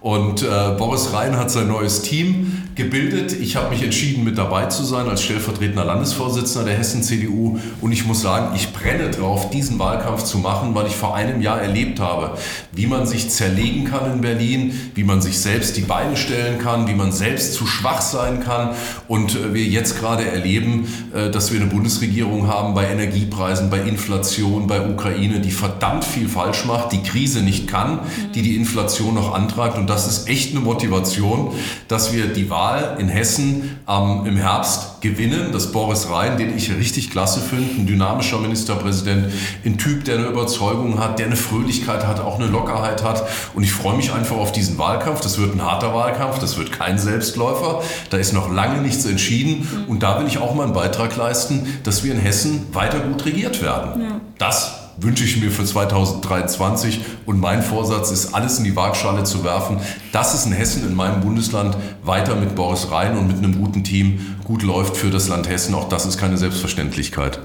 Und 0.00 0.42
äh, 0.42 0.46
Boris 0.78 1.12
Rhein 1.12 1.36
hat 1.36 1.50
sein 1.50 1.68
neues 1.68 2.02
Team 2.02 2.67
gebildet. 2.78 3.32
Ich 3.32 3.56
habe 3.56 3.70
mich 3.70 3.82
entschieden, 3.82 4.24
mit 4.24 4.38
dabei 4.38 4.66
zu 4.66 4.84
sein 4.84 5.08
als 5.08 5.22
stellvertretender 5.22 5.84
Landesvorsitzender 5.84 6.64
der 6.64 6.78
Hessen-CDU. 6.78 7.58
Und 7.82 7.92
ich 7.92 8.06
muss 8.06 8.22
sagen, 8.22 8.54
ich 8.54 8.72
brenne 8.72 9.10
drauf, 9.10 9.50
diesen 9.50 9.78
Wahlkampf 9.78 10.22
zu 10.22 10.38
machen, 10.38 10.74
weil 10.74 10.86
ich 10.86 10.94
vor 10.94 11.14
einem 11.14 11.42
Jahr 11.42 11.60
erlebt 11.60 12.00
habe, 12.00 12.38
wie 12.72 12.86
man 12.86 13.06
sich 13.06 13.28
zerlegen 13.28 13.84
kann 13.84 14.10
in 14.10 14.20
Berlin, 14.20 14.72
wie 14.94 15.04
man 15.04 15.20
sich 15.20 15.38
selbst 15.38 15.76
die 15.76 15.82
Beine 15.82 16.16
stellen 16.16 16.58
kann, 16.58 16.86
wie 16.86 16.94
man 16.94 17.12
selbst 17.12 17.52
zu 17.52 17.66
schwach 17.66 18.00
sein 18.00 18.40
kann. 18.40 18.70
Und 19.08 19.34
äh, 19.34 19.52
wir 19.52 19.64
jetzt 19.64 19.98
gerade 19.98 20.26
erleben, 20.26 20.86
äh, 21.14 21.30
dass 21.30 21.52
wir 21.52 21.60
eine 21.60 21.68
Bundesregierung 21.68 22.46
haben 22.46 22.74
bei 22.74 22.88
Energiepreisen, 22.88 23.70
bei 23.70 23.80
Inflation, 23.80 24.68
bei 24.68 24.88
Ukraine, 24.88 25.40
die 25.40 25.50
verdammt 25.50 26.04
viel 26.04 26.28
falsch 26.28 26.64
macht, 26.64 26.92
die 26.92 27.02
Krise 27.02 27.40
nicht 27.40 27.66
kann, 27.66 27.98
die 28.36 28.42
die 28.42 28.54
Inflation 28.54 29.14
noch 29.14 29.34
antragt. 29.34 29.76
Und 29.76 29.90
das 29.90 30.06
ist 30.06 30.28
echt 30.28 30.52
eine 30.52 30.60
Motivation, 30.60 31.52
dass 31.88 32.12
wir 32.12 32.26
die 32.26 32.48
Wahl 32.48 32.67
in 32.98 33.08
Hessen 33.08 33.78
ähm, 33.88 34.24
im 34.26 34.36
Herbst 34.36 35.00
gewinnen. 35.00 35.52
Dass 35.52 35.72
Boris 35.72 36.10
Rhein, 36.10 36.36
den 36.36 36.56
ich 36.56 36.70
richtig 36.70 37.10
klasse 37.10 37.40
finde, 37.40 37.80
ein 37.80 37.86
dynamischer 37.86 38.38
Ministerpräsident, 38.38 39.32
ein 39.64 39.78
Typ, 39.78 40.04
der 40.04 40.18
eine 40.18 40.26
Überzeugung 40.26 40.98
hat, 40.98 41.18
der 41.18 41.26
eine 41.26 41.36
Fröhlichkeit 41.36 42.06
hat, 42.06 42.20
auch 42.20 42.38
eine 42.38 42.48
Lockerheit 42.48 43.02
hat. 43.02 43.24
Und 43.54 43.62
ich 43.62 43.72
freue 43.72 43.96
mich 43.96 44.12
einfach 44.12 44.36
auf 44.36 44.52
diesen 44.52 44.78
Wahlkampf. 44.78 45.20
Das 45.20 45.38
wird 45.38 45.54
ein 45.54 45.62
harter 45.62 45.94
Wahlkampf, 45.94 46.38
das 46.38 46.56
wird 46.58 46.72
kein 46.72 46.98
Selbstläufer. 46.98 47.82
Da 48.10 48.16
ist 48.16 48.32
noch 48.32 48.52
lange 48.52 48.80
nichts 48.82 49.04
entschieden. 49.04 49.86
Und 49.88 50.02
da 50.02 50.20
will 50.20 50.26
ich 50.26 50.38
auch 50.38 50.54
mal 50.54 50.64
einen 50.64 50.72
Beitrag 50.72 51.16
leisten, 51.16 51.78
dass 51.84 52.04
wir 52.04 52.12
in 52.12 52.18
Hessen 52.18 52.66
weiter 52.72 53.00
gut 53.00 53.24
regiert 53.24 53.62
werden. 53.62 54.02
Ja. 54.02 54.20
Das 54.38 54.77
wünsche 55.00 55.24
ich 55.24 55.40
mir 55.40 55.50
für 55.50 55.64
2023 55.64 57.00
und 57.26 57.40
mein 57.40 57.62
Vorsatz 57.62 58.10
ist, 58.10 58.34
alles 58.34 58.58
in 58.58 58.64
die 58.64 58.74
Waagschale 58.74 59.24
zu 59.24 59.44
werfen, 59.44 59.78
dass 60.12 60.34
es 60.34 60.46
in 60.46 60.52
Hessen, 60.52 60.86
in 60.86 60.94
meinem 60.94 61.20
Bundesland, 61.20 61.76
weiter 62.02 62.34
mit 62.34 62.54
Boris 62.54 62.90
Rhein 62.90 63.16
und 63.16 63.28
mit 63.28 63.38
einem 63.38 63.58
guten 63.58 63.84
Team 63.84 64.36
gut 64.44 64.62
läuft 64.62 64.96
für 64.96 65.10
das 65.10 65.28
Land 65.28 65.48
Hessen. 65.48 65.74
Auch 65.74 65.88
das 65.88 66.06
ist 66.06 66.18
keine 66.18 66.36
Selbstverständlichkeit. 66.36 67.38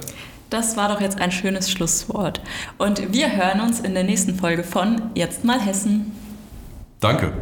Das 0.50 0.78
war 0.78 0.89
doch 0.89 1.02
jetzt 1.02 1.20
ein 1.20 1.32
schönes 1.32 1.72
Schlusswort. 1.72 2.42
Und 2.78 3.12
wir 3.12 3.36
hören 3.36 3.62
uns 3.62 3.80
in 3.80 3.94
der 3.94 4.04
nächsten 4.04 4.36
Folge 4.36 4.63
von 4.63 5.02
Jetzt 5.16 5.44
mal 5.44 5.60
Hessen. 5.60 6.12
Danke. 7.00 7.34